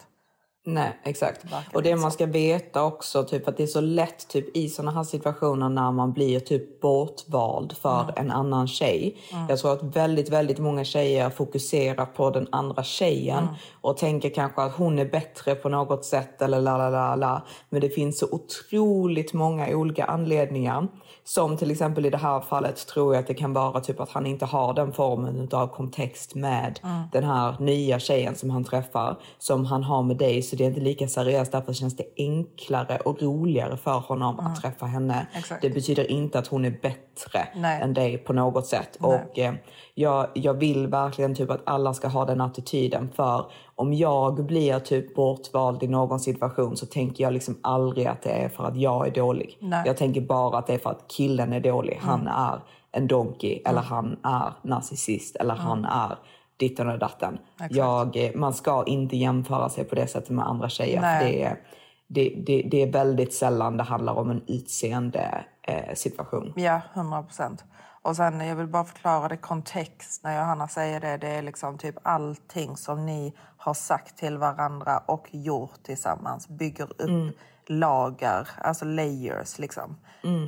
Nej, 0.68 1.00
exakt. 1.04 1.46
Och 1.74 1.84
det 1.84 1.96
man 1.96 2.12
ska 2.12 2.26
veta 2.26 2.84
också, 2.84 3.24
typ 3.24 3.48
att 3.48 3.58
det 3.58 3.64
är 3.64 3.68
så 3.68 3.82
lätt 3.82 4.28
typ 4.28 4.58
i 4.58 4.70
såna 4.70 4.92
här 4.92 5.04
situationer 5.04 5.70
när 5.70 5.92
man 5.92 6.14
blir 6.14 6.40
typ 6.40 6.82
bortvald 6.82 7.74
för 7.78 8.02
Mm. 8.04 8.14
en 8.18 8.32
annan 8.32 8.68
tjej. 8.68 9.18
Jag 9.50 9.60
tror 9.60 9.74
att 9.74 9.84
väldigt, 9.84 10.30
väldigt 10.30 10.60
många 10.60 10.84
tjejer 10.84 11.30
fokuserar 11.30 12.06
på 12.06 12.30
den 12.30 12.48
andra 12.52 12.84
tjejen 12.84 13.44
Mm. 13.44 13.54
och 13.82 13.98
tänker 13.98 14.30
kanske 14.30 14.62
att 14.62 14.76
hon 14.76 15.00
är 15.00 15.06
bättre 15.06 15.56
på 15.56 15.70
något 15.70 16.06
sätt 16.06 16.42
eller 16.42 16.62
la 16.62 16.78
la 16.78 16.90
la 16.90 17.16
la. 17.16 17.42
Men 17.70 17.82
det 17.82 17.90
finns 17.90 18.20
så 18.20 18.28
otroligt 18.32 19.34
många 19.34 19.68
olika 19.78 20.06
anledningar. 20.06 20.88
Som 21.28 21.58
till 21.58 21.72
exempel 21.72 22.06
i 22.06 22.10
det 22.10 22.18
här 22.18 22.40
fallet 22.40 22.88
tror 22.88 23.14
jag 23.16 23.22
att 23.22 23.28
det 23.28 23.34
kan 23.34 23.54
vara 23.54 23.80
typ 23.82 24.00
att 24.00 24.10
han 24.10 24.26
inte 24.26 24.46
har 24.46 24.74
den 24.74 24.94
formen 24.94 25.50
av 25.52 25.68
kontext 25.68 26.36
med 26.36 26.80
Mm. 26.84 27.02
den 27.12 27.24
här 27.24 27.56
nya 27.60 28.00
tjejen 28.00 28.36
som 28.36 28.50
han 28.50 28.64
träffar 28.64 29.18
som 29.40 29.66
han 29.66 29.84
har 29.84 30.04
med 30.04 30.18
dig. 30.18 30.42
Så 30.56 30.58
det 30.58 30.64
är 30.64 30.68
inte 30.68 30.80
lika 30.82 31.08
seriöst. 31.08 31.52
Därför 31.52 31.74
känns 31.74 31.96
det 31.96 32.04
enklare 32.18 32.98
och 32.98 33.22
roligare 33.22 33.78
för 33.78 34.00
honom 34.00 34.40
att 34.40 34.62
träffa 34.62 34.86
henne. 34.86 35.14
Mm. 35.14 35.26
Exakt. 35.34 35.62
Det 35.62 35.70
betyder 35.70 36.12
inte 36.12 36.40
att 36.40 36.48
hon 36.48 36.66
är 36.66 36.70
bättre 36.82 37.48
Nej. 37.56 37.82
än 37.82 37.94
dig 37.94 38.18
på 38.18 38.34
något 38.34 38.66
sätt. 38.66 38.98
Och 39.00 39.40
eh, 39.40 39.54
jag, 39.94 40.28
jag 40.34 40.54
vill 40.54 40.88
verkligen 40.88 41.36
typ 41.36 41.50
att 41.52 41.62
alla 41.66 41.94
ska 41.94 42.08
ha 42.08 42.26
den 42.26 42.42
attityden. 42.42 43.10
För 43.16 43.46
om 43.76 43.94
jag 43.94 44.46
blir 44.46 44.80
typ 44.80 45.16
bortvald 45.16 45.84
i 45.84 45.88
någon 45.88 46.20
situation 46.20 46.78
så 46.78 46.86
tänker 46.86 47.24
jag 47.24 47.34
liksom 47.34 47.58
aldrig 47.62 48.08
att 48.08 48.22
det 48.22 48.30
är 48.30 48.50
för 48.50 48.64
att 48.64 48.78
jag 48.78 49.08
är 49.08 49.12
dålig. 49.12 49.58
Nej. 49.62 49.84
Jag 49.86 49.98
tänker 49.98 50.22
bara 50.22 50.58
att 50.58 50.68
det 50.68 50.74
är 50.74 50.78
för 50.78 50.90
att 50.90 51.08
killen 51.08 51.54
är 51.54 51.60
dålig. 51.60 52.00
Han 52.02 52.22
Mm. 52.22 52.34
är 52.34 52.60
en 52.92 53.08
donkey 53.08 53.62
eller 53.66 53.82
han 53.82 54.18
är 54.24 54.54
narcissist 54.62 55.36
eller 55.36 55.56
han 55.56 55.86
är 55.86 56.18
ditten 56.58 56.90
och 56.90 57.00
datten. 57.00 57.38
Jag, 57.70 58.18
eh, 58.18 58.32
man 58.36 58.54
ska 58.54 58.84
inte 58.86 59.18
jämföra 59.18 59.70
sig 59.70 59.84
på 59.84 59.96
det 59.96 60.08
sättet 60.08 60.30
med 60.30 60.48
andra 60.48 60.70
tjejer. 60.70 61.02
Nej. 61.02 61.32
det, 61.32 61.44
är, 61.44 61.60
det, 62.08 62.44
det, 62.46 62.70
det 62.72 62.84
är 62.84 62.92
väldigt 62.92 63.34
sällan 63.34 63.78
det 63.78 63.84
handlar 63.84 64.14
om 64.14 64.30
en 64.30 64.42
utseende 64.48 65.46
eh, 65.62 65.94
situation. 65.96 66.54
Ja, 66.56 66.82
100 66.94 67.24
procent. 67.24 67.64
Och 68.02 68.16
sen, 68.16 68.48
jag 68.48 68.56
vill 68.56 68.68
bara 68.68 68.84
förklara 68.84 69.28
det 69.28 69.38
kontext 69.38 70.24
när 70.24 70.40
Johanna 70.40 70.68
säger 70.68 71.00
det. 71.00 71.18
Det 71.18 71.28
är 71.28 71.42
liksom 71.42 71.78
typ 71.78 71.96
allting 72.04 72.78
som 72.78 73.06
ni 73.06 73.34
har 73.58 73.74
sagt 73.74 74.18
till 74.18 74.38
varandra 74.38 74.98
och 74.98 75.28
gjort 75.32 75.84
tillsammans 75.84 76.48
bygger 76.48 77.02
upp 77.02 77.36
lager, 77.70 78.50
alltså 78.58 78.86
layers 78.86 79.60
liksom, 79.60 79.98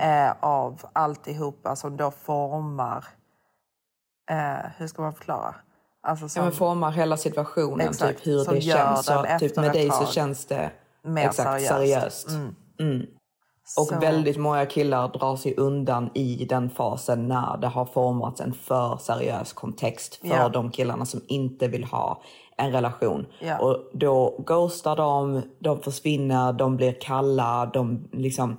eh, 0.02 0.32
av 0.40 0.82
alltihopa 0.94 1.76
som 1.76 1.98
då 1.98 2.12
formar, 2.12 3.06
eh, 4.30 4.70
hur 4.78 4.88
ska 4.88 5.02
man 5.02 5.14
förklara? 5.14 5.56
Alltså 6.08 6.26
Ja, 6.26 6.30
som 6.30 6.44
men 6.44 6.52
formar 6.52 6.92
hela 6.92 7.18
situationen, 7.18 7.90
Exakt, 7.90 8.24
typ 8.24 8.28
hur 8.28 8.54
det 8.56 8.62
känns. 8.62 9.06
Så, 9.06 9.26
typ 9.40 9.56
med 9.56 9.74
dig 9.74 9.90
så 9.92 10.06
känns 10.06 10.46
det 10.46 10.72
mer 11.04 11.28
exakt 11.28 11.62
seriöst. 11.66 11.70
seriöst. 11.70 12.30
Mm. 12.80 13.02
Och 13.80 13.88
Så- 13.88 14.00
väldigt 14.00 14.38
många 14.38 14.66
killar 14.66 15.08
drar 15.08 15.36
sig 15.36 15.56
undan 15.58 16.10
i 16.14 16.46
den 16.50 16.70
fasen 16.70 17.28
när 17.28 17.58
det 17.58 17.68
har 17.68 17.86
formats 17.86 18.42
en 18.42 18.54
för 18.54 18.98
seriös 18.98 19.54
kontext 19.54 20.16
för 20.16 20.28
Ja. 20.28 20.50
de 20.50 20.72
killarna 20.72 21.06
som 21.06 21.22
inte 21.28 21.68
vill 21.68 21.84
ha 21.84 22.22
en 22.58 22.72
relation. 22.72 23.26
Ja. 23.40 23.58
Och 23.60 23.78
då 23.94 24.44
ghostar 24.46 24.96
de, 24.96 25.42
de 25.60 25.80
försvinner, 25.82 26.54
de 26.54 26.78
blir 26.78 26.96
kalla, 27.02 27.66
de 27.74 28.10
liksom 28.12 28.58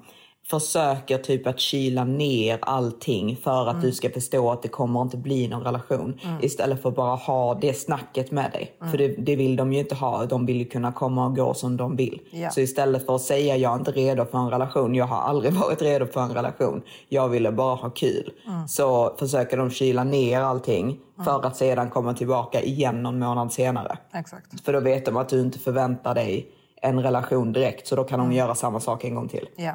försöker 0.50 1.18
typ 1.18 1.46
att 1.46 1.60
kyla 1.60 2.04
ner 2.04 2.58
allting 2.62 3.36
för 3.36 3.62
att 3.66 3.74
Mm. 3.74 3.80
du 3.86 3.92
ska 3.92 4.10
förstå 4.10 4.50
att 4.50 4.62
det 4.62 4.68
kommer 4.68 5.02
inte 5.02 5.16
bli 5.16 5.48
någon 5.48 5.62
relation. 5.64 6.20
Istället 6.42 6.82
för 6.82 6.88
att 6.88 6.96
bara 6.96 7.14
ha 7.14 7.54
det 7.54 7.74
snacket 7.74 8.30
med 8.30 8.52
dig. 8.52 8.76
Mm. 8.80 8.90
För 8.90 8.98
det, 8.98 9.08
det 9.08 9.36
vill 9.36 9.56
de 9.56 9.72
ju 9.72 9.78
inte 9.78 9.94
ha. 9.94 10.26
De 10.26 10.46
vill 10.46 10.56
ju 10.56 10.64
kunna 10.64 10.92
komma 10.92 11.26
och 11.26 11.36
gå 11.36 11.54
som 11.54 11.76
de 11.76 11.96
vill. 11.96 12.20
Ja. 12.30 12.50
Så 12.50 12.60
istället 12.60 13.06
för 13.06 13.14
att 13.14 13.20
säga 13.22 13.56
jag 13.56 13.72
är 13.72 13.78
inte 13.78 13.90
redo 13.92 14.24
för 14.24 14.38
en 14.38 14.50
relation, 14.50 14.94
jag 14.94 15.04
har 15.06 15.16
aldrig 15.20 15.52
varit 15.64 15.82
redo 15.82 16.06
för 16.06 16.20
en 16.20 16.34
relation, 16.34 16.82
jag 17.08 17.28
ville 17.28 17.52
bara 17.52 17.74
ha 17.74 17.90
kul. 17.90 18.32
Mm. 18.46 18.68
Så 18.68 19.14
försöker 19.18 19.56
de 19.56 19.70
kyla 19.70 20.04
ner 20.04 20.40
allting 20.40 20.98
för 21.24 21.46
att 21.46 21.56
sedan 21.56 21.90
komma 21.90 22.14
tillbaka 22.14 22.62
igen 22.62 23.02
någon 23.02 23.18
månad 23.18 23.52
senare. 23.52 23.98
Exakt. 24.14 24.64
För 24.64 24.72
då 24.72 24.80
vet 24.80 25.04
de 25.06 25.16
att 25.16 25.28
du 25.28 25.40
inte 25.40 25.58
förväntar 25.58 26.14
dig 26.14 26.46
en 26.82 27.02
relation 27.02 27.52
direkt, 27.52 27.86
så 27.86 27.96
då 27.96 28.04
kan 28.04 28.20
Mm. 28.20 28.30
de 28.30 28.36
göra 28.36 28.54
samma 28.54 28.80
sak 28.80 29.04
en 29.04 29.14
gång 29.14 29.28
till. 29.28 29.48
Ja. 29.56 29.72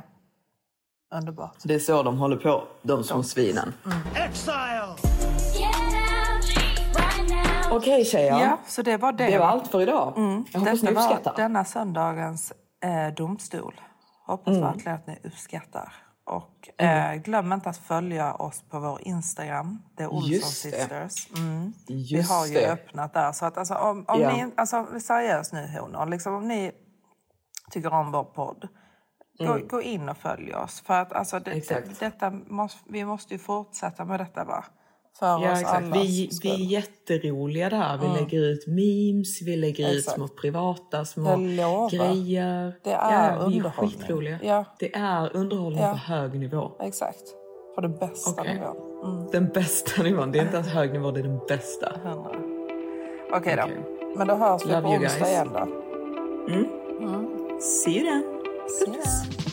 Underbart. 1.13 1.55
Det 1.63 1.75
är 1.75 1.79
så 1.79 2.03
de 2.03 2.17
håller 2.17 2.37
på, 2.37 2.63
de 2.81 3.03
små 3.03 3.23
svinen. 3.23 3.73
Exile! 4.15 4.95
Okej 7.71 8.05
tjejer, 8.05 8.39
Ja, 8.39 8.57
så 8.67 8.81
det 8.81 8.97
var 8.97 9.11
det. 9.11 9.25
det 9.25 9.37
var 9.39 9.45
allt 9.45 9.67
för 9.67 9.81
idag. 9.81 10.13
Jag 10.17 10.59
hoppas 10.59 10.81
Detta 10.81 10.85
ni 10.89 10.93
var 10.95 11.01
uppskattar. 11.03 11.33
denna 11.35 11.65
söndagens 11.65 12.53
eh, 12.83 13.13
domstol. 13.15 13.81
Hoppas 14.27 14.47
Mm. 14.57 14.61
verkligen 14.61 14.97
att 14.97 15.07
ni 15.07 15.19
uppskattar. 15.23 15.93
Och 16.25 16.81
eh, 16.83 17.15
glöm 17.15 17.53
inte 17.53 17.69
att 17.69 17.77
följa 17.77 18.33
oss 18.33 18.63
på 18.69 18.79
vår 18.79 18.99
Instagram. 19.01 19.81
Det 19.97 20.03
är 20.03 20.07
Olsson. 20.07 20.49
Sisters. 20.49 21.27
Mm. 21.37 21.73
Vi 21.87 22.21
har 22.21 22.45
ju 22.45 22.53
det. 22.53 22.71
öppnat 22.71 23.13
där. 23.13 23.31
Så 23.31 23.45
att 23.45 23.57
alltså, 23.57 23.73
om, 23.75 24.05
om 24.07 24.21
Ja. 24.21 24.31
ni, 24.35 24.51
alltså 24.57 24.85
seriöst 24.99 25.53
nu 25.53 25.67
honor, 25.79 26.05
liksom, 26.05 26.33
om 26.35 26.47
ni 26.47 26.71
tycker 27.71 27.93
om 27.93 28.11
vår 28.11 28.23
podd. 28.23 28.67
Gå, 29.39 29.57
gå 29.69 29.81
in 29.81 30.09
och 30.09 30.17
följ 30.17 30.53
oss. 30.55 30.81
För 30.85 30.93
att 30.93 31.13
alltså, 31.13 31.39
det, 31.39 31.51
Mm. 31.51 31.83
Det, 31.89 31.99
detta 32.05 32.31
måste, 32.47 32.79
vi 32.89 33.05
måste 33.05 33.33
ju 33.33 33.39
fortsätta 33.39 34.05
med 34.05 34.19
detta 34.19 34.43
va? 34.43 34.65
För 35.19 35.25
Ja, 35.25 35.53
oss 35.53 35.61
exakt. 35.61 35.85
Vi, 35.95 36.29
skull. 36.31 36.51
vi 36.51 36.65
är 36.65 36.69
jätteroliga 36.69 37.69
där. 37.69 37.97
Vi 37.97 38.19
lägger 38.19 38.39
ut 38.43 38.67
memes, 38.67 39.41
vi 39.41 39.55
lägger 39.55 39.89
ut 39.91 39.97
Exakt. 39.97 40.15
små 40.15 40.27
privata 40.27 41.05
små 41.05 41.35
grejer. 41.91 42.73
Det 42.83 42.91
är 42.91 42.93
ja, 42.93 43.09
vi 43.09 43.15
är 43.15 43.45
underhållning. 43.57 43.97
skitroliga. 43.99 44.39
Ja. 44.43 44.65
Det 44.79 44.95
är 44.95 45.35
underhållning 45.35 45.81
Ja. 45.83 45.91
på 45.91 45.97
hög 45.97 46.39
nivå. 46.39 46.71
Exakt. 46.81 47.23
På 47.75 47.81
den 47.81 47.97
bästa 47.97 48.41
Okej. 48.41 48.53
nivån. 48.53 49.29
Den 49.31 49.47
bästa 49.49 50.03
nivån. 50.03 50.31
Det 50.31 50.39
är 50.39 50.43
inte 50.43 50.55
ens 50.55 50.67
hög 50.69 50.93
nivå, 50.93 51.11
det 51.11 51.19
är 51.19 51.23
den 51.23 51.39
bästa. 51.47 51.91
Okej 53.33 53.55
då. 53.55 53.63
Okej. 53.63 53.77
Men 54.17 54.27
då 54.27 54.35
hörs 54.35 54.65
vi 54.65 54.69
Love 54.71 54.81
på 54.81 54.89
onsdag 54.89 55.27
igen 55.29 55.49
då. 55.53 55.67
See 57.59 57.99
you 57.99 58.03
then. 58.09 58.32
Ses. 58.67 59.52